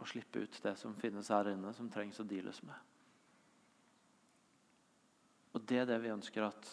og 0.00 0.08
slippe 0.08 0.40
ut 0.40 0.60
det 0.64 0.72
som 0.80 0.94
finnes 0.96 1.28
her 1.28 1.50
inne, 1.52 1.74
som 1.76 1.90
trengs 1.92 2.20
å 2.22 2.24
deales 2.24 2.62
med. 2.64 2.76
Og 5.52 5.60
Det 5.66 5.82
er 5.82 5.88
det 5.88 5.98
vi 6.00 6.12
ønsker 6.12 6.46
at 6.46 6.68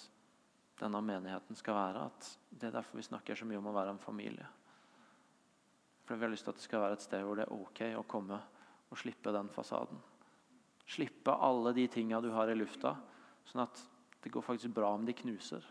denne 0.80 1.02
menigheten 1.02 1.58
skal 1.58 1.76
være. 1.76 2.06
at 2.06 2.38
Det 2.50 2.68
er 2.68 2.78
derfor 2.78 2.98
vi 2.98 3.04
snakker 3.04 3.36
så 3.36 3.46
mye 3.46 3.58
om 3.60 3.68
å 3.68 3.76
være 3.76 3.96
en 3.96 4.00
familie. 4.00 4.48
For 6.06 6.16
Vi 6.16 6.24
har 6.24 6.32
lyst 6.32 6.46
til 6.46 6.54
at 6.54 6.56
det 6.56 6.63
skal 6.63 6.82
være 6.82 6.94
et 6.94 7.02
sted 7.02 7.24
hvor 7.26 7.36
det 7.36 7.48
er 7.48 7.54
ok 7.54 7.82
å 7.98 8.08
komme 8.08 8.40
og 8.90 8.98
slippe 8.98 9.34
den 9.34 9.50
fasaden. 9.50 10.00
Slippe 10.88 11.34
alle 11.34 11.73
de 11.76 11.88
tinga 11.91 12.21
du 12.23 12.30
har 12.32 12.50
i 12.50 12.56
lufta, 12.56 12.95
sånn 13.47 13.65
at 13.65 13.82
det 14.23 14.32
går 14.34 14.45
faktisk 14.45 14.73
bra 14.76 14.93
om 14.95 15.06
de 15.08 15.15
knuser. 15.15 15.63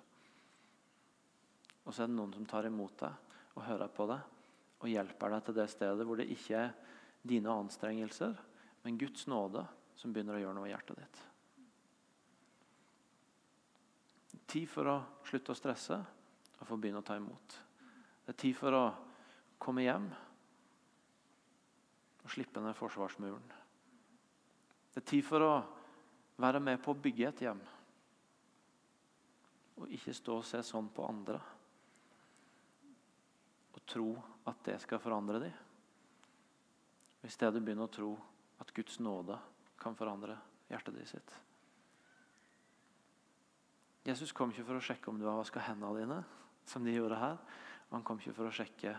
Og 1.87 1.94
så 1.94 2.05
er 2.05 2.11
det 2.11 2.16
noen 2.18 2.35
som 2.35 2.46
tar 2.48 2.68
imot 2.68 2.98
deg 3.00 3.57
og 3.57 3.64
hører 3.64 3.92
på 3.92 4.09
deg 4.11 4.35
og 4.83 4.90
hjelper 4.90 5.33
deg 5.33 5.46
til 5.46 5.57
det 5.57 5.66
stedet 5.72 6.05
hvor 6.07 6.20
det 6.20 6.29
ikke 6.35 6.66
er 6.66 6.74
dine 7.26 7.52
anstrengelser, 7.52 8.37
men 8.85 8.98
Guds 9.00 9.26
nåde 9.31 9.64
som 9.98 10.12
begynner 10.12 10.37
å 10.37 10.42
gjøre 10.42 10.57
noe 10.59 10.68
i 10.68 10.72
hjertet 10.74 11.00
ditt. 11.00 11.22
Tid 14.46 14.68
for 14.70 14.92
å 14.92 14.96
slutte 15.26 15.55
å 15.55 15.59
stresse 15.59 15.96
og 15.96 16.68
få 16.68 16.79
begynne 16.79 17.00
å 17.02 17.07
ta 17.07 17.16
imot. 17.18 17.57
Det 18.26 18.35
er 18.35 18.40
tid 18.44 18.57
for 18.59 18.76
å 18.76 18.85
komme 19.62 19.87
hjem 19.87 20.07
og 22.22 22.33
slippe 22.35 22.62
ned 22.62 22.76
forsvarsmuren. 22.79 23.65
Det 24.96 25.02
er 25.02 25.11
tid 25.11 25.26
for 25.28 25.44
å 25.44 25.54
være 26.40 26.61
med 26.64 26.80
på 26.80 26.94
å 26.94 26.96
bygge 26.96 27.26
et 27.28 27.40
hjem. 27.44 27.59
Og 29.76 29.90
ikke 29.92 30.14
stå 30.16 30.38
og 30.40 30.46
se 30.48 30.62
sånn 30.64 30.88
på 30.88 31.04
andre 31.04 31.37
og 33.76 33.82
tro 33.85 34.06
at 34.48 34.62
det 34.64 34.78
skal 34.80 35.02
forandre 35.02 35.42
dem. 35.42 35.59
I 37.28 37.32
stedet 37.35 37.61
begynne 37.61 37.85
å 37.85 37.92
tro 37.92 38.14
at 38.62 38.72
Guds 38.72 38.96
nåde 39.04 39.37
kan 39.76 39.98
forandre 39.98 40.38
hjertet 40.70 40.96
ditt 40.96 41.11
sitt. 41.11 41.35
Jesus 44.09 44.32
kom 44.32 44.54
ikke 44.54 44.64
for 44.64 44.80
å 44.80 44.87
sjekke 44.87 45.12
om 45.12 45.20
du 45.20 45.26
har 45.28 45.37
vaska 45.37 45.61
hendene 45.66 46.00
dine, 46.00 46.18
som 46.64 46.88
de 46.88 46.94
gjorde 46.94 47.20
her. 47.20 47.37
Han 47.92 48.06
kom 48.06 48.22
ikke 48.22 48.32
for 48.38 48.48
å 48.48 48.54
sjekke 48.62 48.94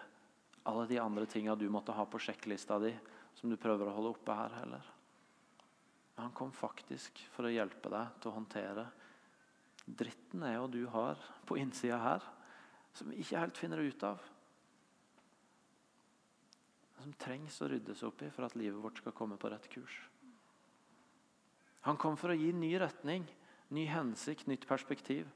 alle 0.70 0.86
de 0.92 1.02
andre 1.02 1.26
tinga 1.26 1.58
du 1.58 1.66
måtte 1.74 1.98
ha 1.98 2.06
på 2.06 2.22
sjekklista 2.22 2.78
di, 2.86 2.94
som 3.34 3.50
du 3.50 3.58
prøver 3.58 3.90
å 3.90 3.98
holde 3.98 4.14
oppe 4.14 4.38
her 4.38 4.60
heller. 4.60 4.94
Men 6.18 6.28
han 6.28 6.34
kom 6.36 6.52
faktisk 6.52 7.22
for 7.30 7.46
å 7.46 7.54
hjelpe 7.54 7.92
deg 7.94 8.16
til 8.18 8.32
å 8.32 8.38
håndtere 8.40 8.88
dritten 9.88 10.42
jeg 10.44 10.60
og 10.60 10.72
du 10.74 10.82
har 10.92 11.22
på 11.48 11.60
innsida 11.62 12.00
her, 12.02 12.26
som 12.98 13.12
vi 13.14 13.22
ikke 13.22 13.40
helt 13.46 13.62
finner 13.62 13.86
ut 13.86 14.04
av 14.04 14.24
som 16.98 17.14
trengs 17.22 17.62
å 17.62 17.68
ryddes 17.70 18.02
opp 18.04 18.24
i 18.26 18.30
for 18.34 18.48
at 18.48 18.56
livet 18.58 18.82
vårt 18.82 18.98
skal 19.00 19.14
komme 19.16 19.38
på 19.40 19.52
rett 19.54 19.68
kurs. 19.72 19.96
Han 21.86 22.00
kom 22.02 22.18
for 22.20 22.34
å 22.34 22.36
gi 22.36 22.50
ny 22.52 22.74
retning, 22.82 23.24
ny 23.72 23.86
hensikt, 23.88 24.48
nytt 24.50 24.66
perspektiv. 24.68 25.30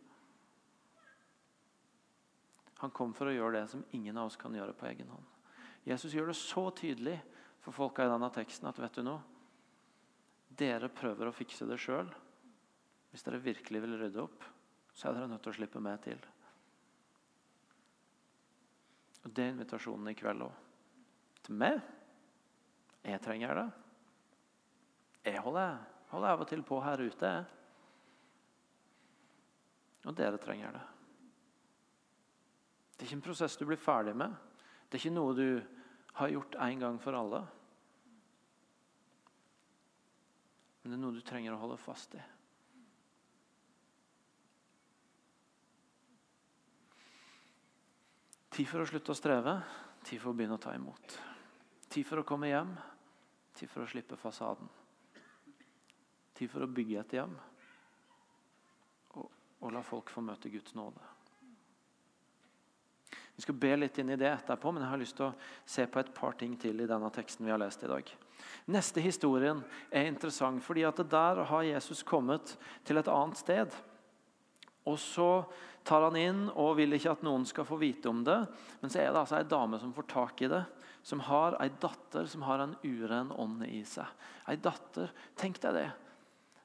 Han 2.82 2.92
kom 2.92 3.14
for 3.16 3.30
å 3.30 3.36
gjøre 3.36 3.62
det 3.62 3.68
som 3.72 3.86
ingen 3.94 4.18
av 4.18 4.32
oss 4.32 4.40
kan 4.42 4.58
gjøre 4.58 4.74
på 4.76 4.90
egen 4.90 5.14
hånd. 5.14 5.30
Jesus 5.86 6.18
gjør 6.18 6.34
det 6.34 6.38
så 6.42 6.66
tydelig 6.76 7.20
for 7.62 7.78
folka 7.78 8.04
i 8.04 8.12
denne 8.12 8.32
teksten 8.34 8.68
at 8.68 8.82
vet 8.82 8.98
du 8.98 9.06
noe? 9.06 9.22
Dere 10.58 10.92
prøver 10.92 11.30
å 11.30 11.36
fikse 11.36 11.68
det 11.70 11.80
sjøl. 11.80 12.10
Hvis 13.12 13.24
dere 13.26 13.42
virkelig 13.44 13.82
vil 13.84 13.98
rydde 14.00 14.24
opp, 14.24 14.44
så 14.94 15.10
er 15.10 15.18
dere 15.18 15.30
nødt 15.32 15.44
til 15.46 15.54
å 15.54 15.58
slippe 15.60 15.82
meg 15.84 16.00
til. 16.04 16.20
Og 19.22 19.32
Det 19.32 19.44
er 19.46 19.54
invitasjonen 19.54 20.12
i 20.12 20.18
kveld 20.18 20.48
òg 20.48 20.60
til 21.46 21.58
meg. 21.58 21.80
Jeg 23.06 23.22
trenger 23.24 23.58
det. 23.58 23.68
Jeg 25.26 25.42
holder, 25.42 25.78
holder 26.12 26.34
av 26.36 26.44
og 26.44 26.50
til 26.50 26.64
på 26.66 26.80
her 26.82 27.02
ute. 27.02 27.32
Og 30.06 30.18
dere 30.18 30.42
trenger 30.42 30.78
det. 30.78 30.84
Det 32.92 33.06
er 33.06 33.10
ikke 33.10 33.20
en 33.20 33.26
prosess 33.26 33.58
du 33.58 33.66
blir 33.66 33.82
ferdig 33.82 34.14
med. 34.18 34.34
Det 34.90 34.98
er 34.98 35.04
ikke 35.04 35.16
noe 35.16 35.34
du 35.38 35.48
har 36.20 36.34
gjort 36.34 36.58
en 36.62 36.82
gang 36.86 36.98
for 37.02 37.18
alle. 37.18 37.42
Men 40.92 41.00
det 41.00 41.06
er 41.06 41.08
noe 41.08 41.16
du 41.16 41.24
trenger 41.24 41.54
å 41.56 41.58
holde 41.62 41.78
fast 41.80 42.18
i. 42.20 42.22
Tid 48.52 48.68
for 48.68 48.84
å 48.84 48.88
slutte 48.90 49.14
å 49.14 49.16
streve, 49.16 49.54
tid 50.04 50.20
for 50.20 50.34
å 50.34 50.36
begynne 50.36 50.58
å 50.58 50.60
ta 50.60 50.74
imot. 50.76 51.16
Tid 51.88 52.04
for 52.10 52.20
å 52.20 52.26
komme 52.28 52.50
hjem, 52.50 52.74
tid 53.56 53.72
for 53.72 53.86
å 53.86 53.88
slippe 53.88 54.20
fasaden. 54.20 54.68
Tid 56.36 56.52
for 56.52 56.68
å 56.68 56.68
bygge 56.68 57.00
et 57.00 57.16
hjem 57.16 57.38
og, 59.16 59.30
og 59.64 59.72
la 59.72 59.86
folk 59.88 60.12
få 60.12 60.26
møte 60.28 60.52
Guds 60.52 60.76
nåde. 60.76 61.08
Vi 63.40 63.46
skal 63.46 63.56
be 63.64 63.72
litt 63.80 64.04
inn 64.04 64.12
i 64.12 64.20
det 64.20 64.28
etterpå, 64.34 64.76
men 64.76 64.84
jeg 64.84 64.92
har 64.92 65.02
lyst 65.06 65.16
til 65.22 65.30
å 65.30 65.64
se 65.64 65.88
på 65.88 66.04
et 66.04 66.12
par 66.20 66.36
ting 66.36 66.60
til 66.60 66.84
i 66.84 66.92
denne 66.92 67.14
teksten 67.16 67.48
vi 67.48 67.56
har 67.56 67.64
lest 67.64 67.88
i 67.88 67.94
dag. 67.96 68.12
Neste 68.72 69.04
historien 69.04 69.64
er 69.90 70.10
interessant, 70.10 70.64
fordi 70.64 70.86
at 70.88 71.02
der 71.12 71.44
har 71.50 71.68
Jesus 71.68 72.04
kommet 72.04 72.56
til 72.88 73.02
et 73.02 73.12
annet 73.12 73.40
sted. 73.42 73.76
Og 74.90 74.98
så 75.00 75.32
tar 75.86 76.08
han 76.08 76.18
inn 76.18 76.46
og 76.52 76.76
vil 76.80 76.98
ikke 76.98 77.14
at 77.14 77.26
noen 77.26 77.46
skal 77.50 77.68
få 77.68 77.78
vite 77.82 78.10
om 78.10 78.24
det. 78.26 78.40
Men 78.82 78.94
så 78.94 79.02
er 79.02 79.12
det 79.12 79.22
altså 79.24 79.40
ei 79.40 79.50
dame 79.50 79.82
som 79.82 79.94
får 79.94 80.10
tak 80.14 80.46
i 80.46 80.52
det 80.52 80.64
som 81.02 81.20
har 81.20 81.58
ei 81.62 81.70
datter 81.82 82.26
som 82.26 82.42
har 82.46 82.60
en 82.60 82.76
uren 82.84 83.32
ånd 83.32 83.66
i 83.66 83.82
seg. 83.86 84.06
Ei 84.50 84.58
datter, 84.62 85.12
Tenk 85.36 85.62
deg 85.64 85.74
det. 85.78 85.90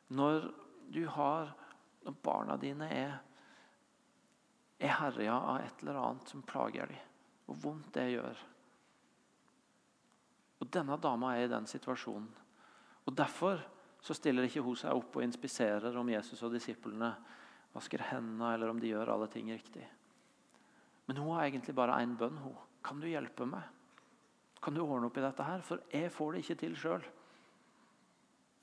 Når 0.08 0.50
du 0.92 1.06
har 1.10 1.54
Når 2.06 2.14
barna 2.22 2.54
dine 2.54 2.86
er, 2.86 3.14
er 4.78 4.92
herja 5.00 5.34
av 5.34 5.56
et 5.58 5.80
eller 5.82 5.96
annet 5.98 6.28
som 6.30 6.44
plager 6.46 6.86
dem. 6.86 7.00
Hvor 7.46 7.56
vondt 7.64 7.88
det 7.96 8.04
gjør. 8.12 8.42
Og 10.60 10.68
Denne 10.72 10.96
dama 11.00 11.34
er 11.36 11.46
i 11.46 11.52
den 11.52 11.66
situasjonen. 11.68 12.28
Og 13.06 13.16
Derfor 13.16 13.60
så 14.00 14.14
stiller 14.14 14.46
ikke 14.46 14.62
hun 14.62 14.76
seg 14.78 14.94
opp 14.94 15.16
og 15.18 15.24
inspiserer 15.24 15.96
om 15.98 16.08
Jesus 16.10 16.42
og 16.46 16.52
disiplene 16.54 17.10
vasker 17.74 18.04
hendene, 18.10 18.54
eller 18.54 18.70
om 18.70 18.80
de 18.80 18.92
gjør 18.92 19.12
alle 19.12 19.28
ting 19.32 19.50
riktig. 19.52 19.84
Men 21.06 21.20
hun 21.20 21.34
har 21.36 21.46
egentlig 21.46 21.74
bare 21.76 21.98
én 22.02 22.16
bønn. 22.18 22.38
Hun. 22.42 22.54
Kan 22.84 23.00
du 23.02 23.08
hjelpe 23.08 23.46
meg? 23.48 23.66
Kan 24.62 24.74
du 24.74 24.82
ordne 24.82 25.10
opp 25.10 25.18
i 25.18 25.24
dette 25.24 25.44
her? 25.46 25.62
For 25.62 25.82
jeg 25.92 26.12
får 26.12 26.32
det 26.32 26.44
ikke 26.44 26.58
til 26.62 26.78
sjøl. 26.78 27.04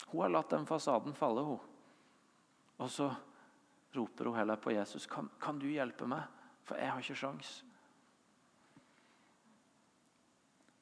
Hun 0.09 0.21
har 0.21 0.33
latt 0.33 0.51
den 0.51 0.67
fasaden 0.67 1.15
falle, 1.17 1.43
hun. 1.47 1.59
Og 2.83 2.89
så 2.91 3.09
roper 3.95 4.29
hun 4.29 4.37
heller 4.37 4.59
på 4.59 4.73
Jesus. 4.73 5.05
Kan, 5.07 5.29
kan 5.39 5.59
du 5.61 5.69
hjelpe 5.69 6.07
meg? 6.09 6.25
For 6.67 6.79
jeg 6.79 6.91
har 6.91 7.03
ikke 7.03 7.19
sjans. 7.19 7.53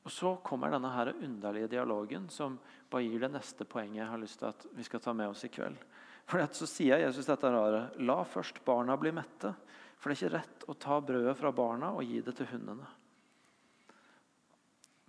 Og 0.02 0.12
Så 0.12 0.36
kommer 0.44 0.72
denne 0.74 0.90
her 0.96 1.14
underlige 1.14 1.70
dialogen 1.70 2.30
som 2.30 2.58
bare 2.90 3.06
gir 3.06 3.22
det 3.22 3.32
neste 3.36 3.68
poenget 3.70 4.02
jeg 4.02 4.10
har 4.10 4.22
lyst 4.22 4.40
til 4.42 4.50
at 4.50 4.66
vi 4.74 4.86
skal 4.86 5.04
ta 5.04 5.14
med 5.14 5.30
oss 5.30 5.46
i 5.46 5.52
kveld. 5.54 5.78
For 6.26 6.42
Så 6.58 6.68
sier 6.70 7.04
Jesus 7.04 7.30
dette 7.30 7.52
rare. 7.52 7.90
La 8.02 8.24
først 8.24 8.64
barna 8.66 8.98
bli 8.98 9.14
mette. 9.14 9.54
For 10.02 10.10
det 10.10 10.18
er 10.18 10.20
ikke 10.20 10.38
rett 10.38 10.66
å 10.66 10.78
ta 10.82 10.98
brødet 11.06 11.38
fra 11.38 11.52
barna 11.54 11.92
og 11.94 12.04
gi 12.08 12.22
det 12.26 12.34
til 12.38 12.50
hundene. 12.50 12.88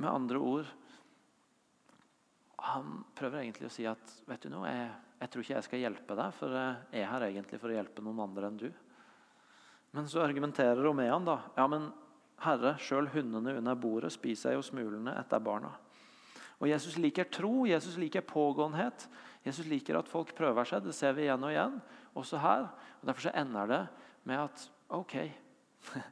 Med 0.03 0.11
andre 0.11 0.39
ord 0.39 0.71
Han 2.63 3.01
prøver 3.17 3.41
egentlig 3.41 3.67
å 3.67 3.73
si 3.75 3.85
at 3.91 4.13
vet 4.29 4.45
du 4.45 4.53
noe, 4.53 4.69
jeg, 4.71 4.91
jeg 5.19 5.31
tror 5.33 5.43
ikke 5.43 5.55
jeg 5.55 5.67
skal 5.67 5.81
hjelpe 5.81 6.15
deg, 6.15 6.35
for 6.37 6.53
jeg 6.55 7.01
er 7.01 7.09
her 7.11 7.25
egentlig 7.27 7.59
for 7.59 7.73
å 7.73 7.75
hjelpe 7.75 8.05
noen 8.07 8.21
andre 8.23 8.51
enn 8.53 8.61
du. 8.61 8.69
Men 9.93 10.07
så 10.09 10.23
argumenterer 10.23 10.87
han 10.87 11.27
da. 11.27 11.35
Ja, 11.57 11.67
men 11.67 11.89
Herre, 12.43 12.75
sjøl 12.83 13.09
hundene 13.13 13.57
under 13.61 13.79
bordet 13.79 14.13
spiser 14.15 14.57
jo 14.57 14.65
smulene 14.67 15.15
etter 15.21 15.43
barna. 15.43 15.71
Og 16.63 16.69
Jesus 16.71 16.97
liker 17.03 17.27
tro, 17.31 17.65
Jesus 17.67 17.97
liker 17.99 18.23
pågåenhet. 18.27 19.09
Jesus 19.43 19.67
liker 19.67 19.99
at 19.99 20.11
folk 20.11 20.31
prøver 20.39 20.67
seg. 20.67 20.85
Det 20.85 20.95
ser 20.95 21.15
vi 21.17 21.27
igjen 21.27 21.43
og 21.43 21.51
igjen, 21.51 21.79
også 22.19 22.39
her. 22.43 22.69
Og 23.01 23.09
Derfor 23.09 23.27
så 23.27 23.35
ender 23.35 23.71
det 23.71 23.81
med 24.31 24.45
at 24.45 24.69
OK 24.95 25.17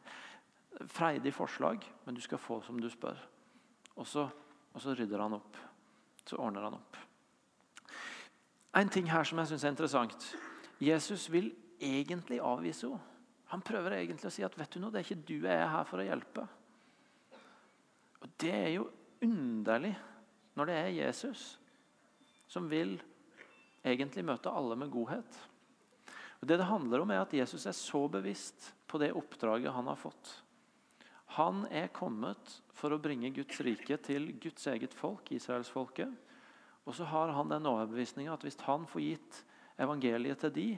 Freidig 0.96 1.34
forslag, 1.34 1.82
men 2.06 2.16
du 2.16 2.20
skal 2.24 2.38
få 2.40 2.60
som 2.64 2.78
du 2.80 2.88
spør. 2.90 3.18
Og 4.00 4.06
så, 4.06 4.28
og 4.72 4.80
så 4.80 4.94
rydder 4.96 5.20
han 5.20 5.36
opp. 5.36 5.58
Så 6.24 6.38
ordner 6.38 6.64
han 6.64 6.78
opp. 6.78 6.96
En 8.78 8.88
ting 8.88 9.10
her 9.10 9.26
som 9.26 9.38
jeg 9.42 9.50
syns 9.50 9.64
er 9.66 9.74
interessant. 9.74 10.28
Jesus 10.80 11.26
vil 11.32 11.50
egentlig 11.82 12.40
avvise 12.40 12.88
henne. 12.88 13.09
Han 13.50 13.62
prøver 13.66 13.98
egentlig 13.98 14.28
å 14.28 14.32
si 14.32 14.44
at 14.46 14.56
vet 14.58 14.70
du 14.70 14.80
noe, 14.82 14.92
det 14.94 15.00
er 15.00 15.08
ikke 15.08 15.26
du 15.26 15.36
jeg 15.38 15.56
er 15.56 15.70
her 15.72 15.86
for 15.88 16.02
å 16.02 16.06
hjelpe. 16.06 16.46
Og 18.20 18.28
Det 18.38 18.52
er 18.52 18.72
jo 18.76 18.90
underlig 19.24 19.94
når 20.58 20.70
det 20.70 20.76
er 20.76 20.98
Jesus 20.98 21.44
som 22.50 22.66
vil 22.70 22.96
egentlig 23.86 24.24
møte 24.26 24.52
alle 24.52 24.76
med 24.78 24.92
godhet. 24.92 25.40
Og 26.40 26.48
Det 26.48 26.56
det 26.60 26.68
handler 26.68 27.02
om, 27.02 27.10
er 27.10 27.24
at 27.24 27.34
Jesus 27.36 27.66
er 27.66 27.76
så 27.76 28.06
bevisst 28.08 28.72
på 28.88 28.98
det 28.98 29.12
oppdraget 29.16 29.72
han 29.74 29.90
har 29.90 29.98
fått. 29.98 30.30
Han 31.36 31.66
er 31.70 31.92
kommet 31.94 32.56
for 32.74 32.90
å 32.90 32.98
bringe 33.02 33.30
Guds 33.34 33.60
rike 33.62 33.98
til 34.02 34.32
Guds 34.42 34.66
eget 34.66 34.94
folk, 34.96 35.30
israelsfolket. 35.30 36.10
Og 36.88 36.96
så 36.96 37.06
har 37.06 37.30
han 37.36 37.50
den 37.52 37.68
overbevisninga 37.70 38.34
at 38.34 38.46
hvis 38.46 38.58
han 38.66 38.86
får 38.90 39.04
gitt 39.04 39.42
evangeliet 39.80 40.40
til 40.42 40.54
de, 40.56 40.68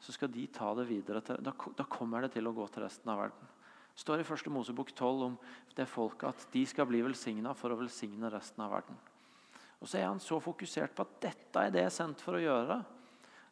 så 0.00 0.14
skal 0.14 0.30
de 0.32 0.46
ta 0.54 0.70
det 0.78 0.86
videre. 0.88 1.22
Til, 1.24 1.40
da, 1.42 1.52
da, 1.52 1.86
kommer 1.90 2.24
det 2.24 2.32
til 2.36 2.46
å 2.48 2.54
gå 2.54 2.66
til 2.72 2.84
resten 2.84 3.10
av 3.12 3.22
verden. 3.24 3.54
Det 3.92 4.02
står 4.04 4.22
i 4.22 4.26
1. 4.26 4.50
Mosebok 4.54 4.92
12 4.94 5.24
om 5.26 5.38
det 5.74 5.88
folket 5.90 6.28
at 6.30 6.52
de 6.52 6.62
skal 6.70 6.86
bli 6.86 7.02
velsigna 7.02 7.54
for 7.58 7.74
å 7.74 7.78
velsigne 7.80 8.30
resten 8.30 8.62
av 8.62 8.76
verden. 8.76 8.98
Og 9.78 9.90
så 9.90 10.00
er 10.00 10.08
han 10.08 10.22
så 10.22 10.38
fokusert 10.42 10.94
på 10.94 11.06
at 11.06 11.18
dette 11.22 11.64
er 11.64 11.74
det 11.74 11.82
jeg 11.84 11.90
er 11.90 11.96
sendt 11.98 12.22
for 12.22 12.38
å 12.38 12.42
gjøre, 12.42 12.78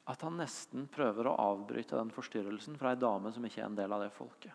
at 0.06 0.22
han 0.22 0.38
nesten 0.38 0.86
prøver 0.90 1.26
å 1.26 1.38
avbryte 1.42 1.98
den 1.98 2.12
forstyrrelsen 2.14 2.78
fra 2.78 2.92
ei 2.94 3.00
dame 3.00 3.32
som 3.34 3.46
ikke 3.46 3.64
er 3.64 3.68
en 3.70 3.78
del 3.78 3.94
av 3.94 4.04
det 4.04 4.12
folket. 4.14 4.54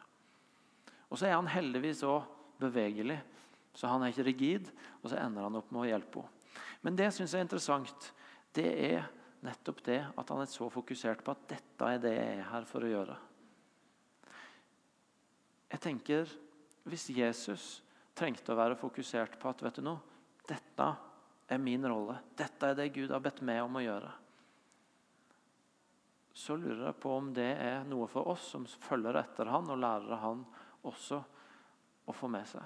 Og 1.11 1.19
så 1.19 1.27
er 1.27 1.35
han 1.35 1.49
heldigvis 1.51 2.05
òg 2.07 2.23
bevegelig, 2.61 3.17
så 3.75 3.91
han 3.91 4.03
er 4.03 4.13
ikke 4.13 4.27
rigid. 4.27 4.69
Og 5.01 5.11
så 5.11 5.19
ender 5.19 5.43
han 5.43 5.57
opp 5.59 5.71
med 5.71 5.83
å 5.83 5.89
hjelpe 5.89 6.23
henne. 6.23 6.37
Men 6.81 6.95
det 6.97 7.11
jeg 7.11 7.27
er 7.27 7.43
interessant, 7.43 8.07
det 8.57 8.67
er 8.67 9.03
nettopp 9.45 9.81
det 9.85 9.99
at 10.05 10.31
han 10.33 10.43
er 10.43 10.49
så 10.49 10.69
fokusert 10.71 11.23
på 11.25 11.33
at 11.33 11.45
dette 11.49 11.87
er 11.87 12.01
det 12.01 12.13
jeg 12.15 12.39
er 12.39 12.49
her 12.51 12.67
for 12.69 12.85
å 12.85 12.91
gjøre. 12.91 13.17
Jeg 15.71 15.83
tenker, 15.87 16.37
Hvis 16.81 17.11
Jesus 17.13 17.83
trengte 18.17 18.55
å 18.55 18.57
være 18.57 18.73
fokusert 18.73 19.35
på 19.37 19.51
at 19.51 19.59
vet 19.61 19.75
du 19.77 19.83
noe, 19.85 19.99
dette 20.49 20.87
er 21.45 21.59
min 21.61 21.85
rolle. 21.85 22.15
Dette 22.33 22.71
er 22.71 22.77
det 22.79 22.87
Gud 22.95 23.13
har 23.13 23.21
bedt 23.21 23.43
meg 23.45 23.61
om 23.61 23.77
å 23.77 23.83
gjøre. 23.83 24.09
Så 26.33 26.55
lurer 26.57 26.87
jeg 26.87 26.97
på 27.03 27.13
om 27.13 27.29
det 27.35 27.51
er 27.53 27.85
noe 27.85 28.07
for 28.09 28.31
oss 28.33 28.47
som 28.53 28.65
følger 28.65 29.19
etter 29.19 29.51
han 29.51 29.69
og 29.69 29.81
lærer 29.83 30.21
han 30.23 30.41
også 30.89 31.21
å 32.09 32.15
få 32.15 32.29
med 32.31 32.47
seg. 32.49 32.63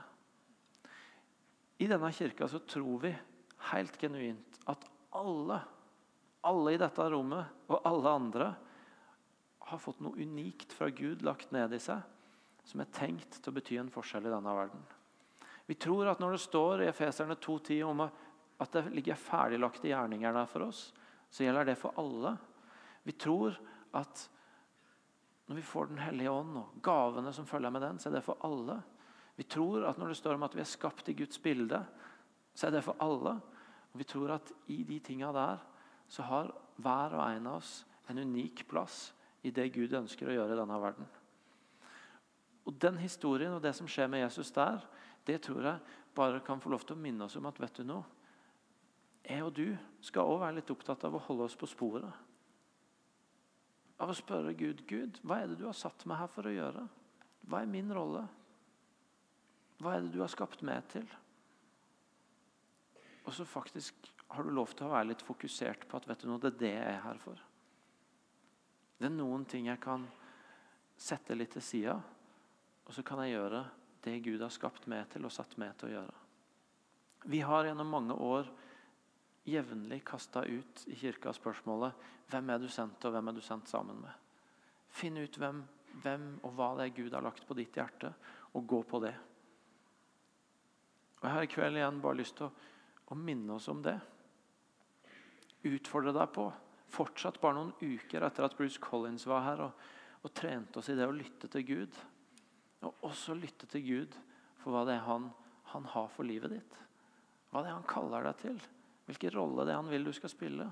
I 1.84 1.90
denne 1.92 2.12
kirka 2.16 2.48
så 2.48 2.62
tror 2.64 3.02
vi 3.04 3.12
helt 3.74 3.98
genuint 4.00 4.60
at 4.72 4.86
alle, 5.18 5.60
alle 6.46 6.76
i 6.76 6.82
dette 6.82 7.06
rommet 7.12 7.72
og 7.72 7.88
alle 7.88 8.12
andre 8.20 8.50
har 9.66 9.82
fått 9.82 10.02
noe 10.06 10.22
unikt 10.22 10.74
fra 10.76 10.92
Gud 10.94 11.24
lagt 11.26 11.54
ned 11.56 11.74
i 11.74 11.82
seg, 11.82 12.04
som 12.66 12.82
er 12.82 12.94
tenkt 12.94 13.40
til 13.40 13.52
å 13.52 13.56
bety 13.56 13.80
en 13.82 13.92
forskjell 13.94 14.28
i 14.28 14.34
denne 14.34 14.54
verden. 14.58 14.84
Vi 15.66 15.78
tror 15.82 16.12
at 16.12 16.22
når 16.22 16.36
det 16.36 16.44
står 16.44 16.84
i 16.84 16.90
Efeserne 16.92 17.38
2,10 17.42 17.82
om 17.88 18.06
at 18.06 18.76
det 18.78 18.86
ligger 18.94 19.18
ferdiglagte 19.18 19.90
gjerninger 19.90 20.36
der 20.38 20.50
for 20.50 20.68
oss, 20.68 20.88
så 21.34 21.44
gjelder 21.44 21.72
det 21.72 21.78
for 21.80 21.98
alle. 22.00 22.36
Vi 23.04 23.16
tror 23.18 23.58
at 23.98 24.30
når 25.46 25.60
vi 25.60 25.62
får 25.62 25.86
Den 25.92 26.00
hellige 26.02 26.32
ånd 26.32 26.56
og 26.58 26.78
gavene 26.82 27.30
som 27.34 27.46
følger 27.46 27.70
med 27.70 27.84
den, 27.84 28.00
så 28.02 28.10
er 28.10 28.16
det 28.16 28.24
for 28.26 28.42
alle. 28.42 28.80
Vi 29.38 29.44
tror 29.44 29.84
at 29.86 30.00
når 30.02 30.10
det 30.10 30.18
står 30.18 30.40
om 30.40 30.46
at 30.48 30.56
vi 30.56 30.64
er 30.64 30.70
skapt 30.70 31.10
i 31.10 31.14
Guds 31.14 31.38
bilde, 31.38 31.84
så 32.56 32.68
er 32.68 32.72
det 32.74 32.82
for 32.86 32.98
alle. 33.04 33.36
Og 33.94 34.00
vi 34.02 34.08
tror 34.10 34.34
at 34.38 34.50
i 34.74 34.80
de 34.84 34.98
tinga 35.06 35.30
der 35.36 35.62
så 36.08 36.26
har 36.28 36.52
hver 36.82 37.16
og 37.16 37.24
en 37.26 37.48
av 37.50 37.60
oss 37.60 37.86
en 38.10 38.22
unik 38.22 38.66
plass 38.70 39.14
i 39.46 39.52
det 39.54 39.70
Gud 39.76 39.94
ønsker 39.94 40.30
å 40.30 40.36
gjøre 40.36 40.56
i 40.56 40.60
denne 40.60 40.82
verden. 40.82 41.08
Og 42.66 42.74
Den 42.82 42.98
historien 42.98 43.54
og 43.54 43.62
det 43.62 43.76
som 43.78 43.88
skjer 43.90 44.10
med 44.10 44.24
Jesus 44.24 44.52
der, 44.54 44.82
det 45.26 45.42
tror 45.46 45.66
jeg 45.66 45.98
bare 46.16 46.42
kan 46.46 46.62
få 46.62 46.72
lov 46.74 46.86
til 46.86 46.96
å 46.96 47.02
minne 47.02 47.26
oss 47.26 47.36
om 47.38 47.46
at 47.50 47.60
vet 47.62 47.82
du 47.82 47.86
noe, 47.86 48.06
jeg 49.26 49.42
og 49.42 49.54
du 49.58 49.74
skal 50.06 50.30
òg 50.30 50.44
være 50.44 50.60
litt 50.60 50.70
opptatt 50.70 51.04
av 51.08 51.16
å 51.18 51.24
holde 51.28 51.48
oss 51.48 51.58
på 51.58 51.70
sporet. 51.70 52.22
Av 54.02 54.12
å 54.12 54.18
spørre 54.18 54.54
Gud 54.58 54.84
Gud, 54.90 55.18
hva 55.26 55.40
er 55.42 55.50
det 55.50 55.60
du 55.62 55.66
har 55.66 55.78
satt 55.78 56.06
meg 56.06 56.20
her 56.20 56.30
for 56.30 56.46
å 56.46 56.54
gjøre? 56.54 56.84
Hva 57.50 57.62
er 57.62 57.72
min 57.72 57.90
rolle? 57.96 58.26
Hva 59.82 59.96
er 59.96 60.06
det 60.06 60.14
du 60.14 60.20
har 60.22 60.32
skapt 60.32 60.62
meg 60.66 60.86
til? 60.94 61.08
Og 63.26 63.34
så 63.34 63.48
faktisk 63.50 64.12
har 64.28 64.44
du 64.44 64.52
lov 64.52 64.74
til 64.74 64.88
å 64.88 64.94
være 64.96 65.12
litt 65.12 65.24
fokusert 65.26 65.86
på 65.88 66.00
at 66.00 66.08
vet 66.10 66.24
du 66.24 66.30
noe, 66.30 66.42
det 66.42 66.54
er 66.56 66.60
det 66.62 66.74
jeg 66.74 66.92
er 66.96 67.04
her 67.06 67.22
for. 67.22 67.42
Det 68.98 69.08
er 69.08 69.16
noen 69.16 69.46
ting 69.50 69.68
jeg 69.70 69.82
kan 69.84 70.06
sette 70.98 71.36
litt 71.36 71.54
til 71.56 71.64
sida, 71.64 71.96
og 72.86 72.94
så 72.96 73.04
kan 73.06 73.22
jeg 73.24 73.36
gjøre 73.36 73.66
det 74.06 74.20
Gud 74.26 74.44
har 74.44 74.54
skapt 74.54 74.86
meg 74.92 75.08
til 75.12 75.26
og 75.26 75.34
satt 75.34 75.56
meg 75.62 75.74
til 75.80 75.90
å 75.90 75.96
gjøre. 75.98 76.22
Vi 77.26 77.42
har 77.42 77.66
gjennom 77.66 77.90
mange 77.90 78.18
år 78.22 78.50
jevnlig 79.50 80.04
kasta 80.06 80.44
ut 80.46 80.84
i 80.90 80.98
kirka 80.98 81.34
spørsmålet 81.34 82.06
hvem 82.30 82.50
er 82.54 82.62
du 82.62 82.68
sendt, 82.72 83.04
og 83.06 83.14
hvem 83.14 83.30
er 83.30 83.38
du 83.38 83.42
sendt 83.46 83.70
sammen 83.70 84.00
med? 84.02 84.14
Finn 84.90 85.18
ut 85.18 85.38
hvem, 85.38 85.62
hvem 86.02 86.28
og 86.46 86.56
hva 86.58 86.72
det 86.78 86.88
er 86.88 86.96
Gud 86.98 87.14
har 87.14 87.26
lagt 87.26 87.46
på 87.48 87.58
ditt 87.58 87.78
hjerte, 87.78 88.14
og 88.56 88.68
gå 88.70 88.82
på 88.88 89.02
det. 89.04 89.14
Og 91.20 91.28
Jeg 91.28 91.34
har 91.34 91.46
i 91.46 91.52
kveld 91.52 91.80
igjen 91.82 92.02
bare 92.02 92.20
lyst 92.22 92.38
til 92.40 92.48
å, 92.48 92.54
å 93.12 93.18
minne 93.18 93.58
oss 93.58 93.68
om 93.74 93.82
det. 93.86 93.98
Utfordre 95.66 96.14
deg 96.14 96.30
på, 96.36 96.46
fortsatt 96.94 97.40
bare 97.42 97.58
noen 97.58 97.74
uker 97.82 98.26
etter 98.28 98.46
at 98.46 98.56
Bruce 98.58 98.82
Collins 98.82 99.26
var 99.28 99.44
her 99.48 99.64
og, 99.66 99.86
og 100.22 100.34
trente 100.38 100.80
oss 100.80 100.92
i 100.94 100.98
det 100.98 101.08
å 101.10 101.16
lytte 101.16 101.50
til 101.52 101.66
Gud. 101.66 102.00
Og 102.86 103.08
også 103.10 103.36
lytte 103.38 103.70
til 103.72 103.86
Gud 103.86 104.18
for 104.62 104.74
hva 104.74 104.86
det 104.88 104.98
er 104.98 105.06
han, 105.08 105.30
han 105.74 105.86
har 105.94 106.10
for 106.14 106.28
livet 106.28 106.54
ditt. 106.54 106.80
Hva 107.50 107.64
det 107.64 107.72
er 107.72 107.78
han 107.78 107.90
kaller 107.90 108.30
deg 108.30 108.42
til. 108.44 108.60
Hvilken 109.06 109.34
rolle 109.36 109.66
det 109.66 109.74
er 109.74 109.82
han 109.82 109.92
vil 109.92 110.06
du 110.06 110.14
skal 110.16 110.32
spille. 110.34 110.70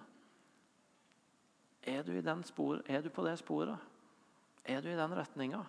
Er 1.83 2.05
du, 2.07 2.13
spor, 2.47 2.81
er 2.87 3.01
du 3.01 3.09
på 3.09 3.25
det 3.25 3.37
sporet? 3.41 3.77
Er 4.63 4.81
du 4.81 4.89
i 4.89 4.97
den 4.97 5.15
retninga? 5.17 5.59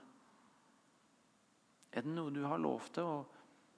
Er 1.95 2.05
det 2.07 2.13
noe 2.15 2.31
du 2.35 2.45
har 2.47 2.61
lov 2.63 2.87
til 2.95 3.09
å 3.09 3.17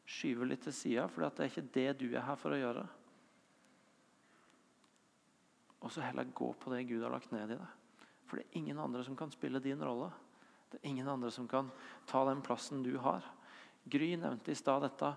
skyve 0.06 0.46
litt 0.48 0.62
til 0.66 0.74
sida, 0.76 1.06
for 1.08 1.24
det 1.24 1.44
er 1.44 1.50
ikke 1.50 1.72
det 1.74 1.90
du 2.00 2.06
er 2.12 2.24
her 2.28 2.38
for 2.40 2.52
å 2.52 2.60
gjøre? 2.60 2.84
Og 5.84 5.92
så 5.92 6.04
heller 6.04 6.28
gå 6.34 6.52
på 6.60 6.72
det 6.72 6.86
Gud 6.88 7.02
har 7.04 7.12
lagt 7.12 7.32
ned 7.34 7.52
i 7.52 7.58
deg. 7.58 8.06
For 8.26 8.38
det 8.38 8.46
er 8.46 8.58
ingen 8.58 8.80
andre 8.82 9.04
som 9.06 9.16
kan 9.18 9.30
spille 9.30 9.62
din 9.62 9.82
rolle. 9.84 10.10
Det 10.70 10.80
er 10.80 10.88
ingen 10.90 11.08
andre 11.08 11.30
som 11.30 11.46
kan 11.48 11.68
ta 12.08 12.24
den 12.26 12.42
plassen 12.42 12.82
du 12.82 12.96
har. 13.02 13.24
Gry 13.86 14.14
nevnte 14.18 14.50
i 14.50 14.58
stad 14.58 14.82
dette 14.82 15.12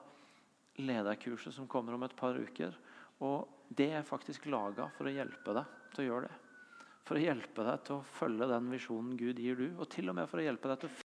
lederkurset 0.80 1.55
som 1.55 1.68
kommer 1.68 1.95
om 1.95 2.05
et 2.05 2.16
par 2.16 2.38
uker. 2.38 2.76
Og 3.26 3.47
det 3.70 3.89
er 3.97 4.05
faktisk 4.05 4.45
laga 4.51 4.88
for 4.95 5.10
å 5.10 5.14
hjelpe 5.14 5.55
deg 5.57 5.74
til 5.95 6.05
å 6.05 6.07
gjøre 6.10 6.30
det. 6.30 6.38
For 7.10 7.18
å 7.18 7.24
hjelpe 7.24 7.66
deg 7.66 7.86
til 7.88 7.97
å 7.97 8.05
følge 8.05 8.47
den 8.51 8.70
visjonen 8.70 9.18
Gud 9.18 9.39
gir 9.41 9.57
du, 9.57 9.68
og 9.82 9.88
til 9.89 10.12
og 10.12 10.20
med 10.20 10.30
for 10.30 10.41
å 10.41 10.45
hjelpe 10.45 10.70
deg 10.70 10.84
til 10.84 10.91
å 10.91 10.97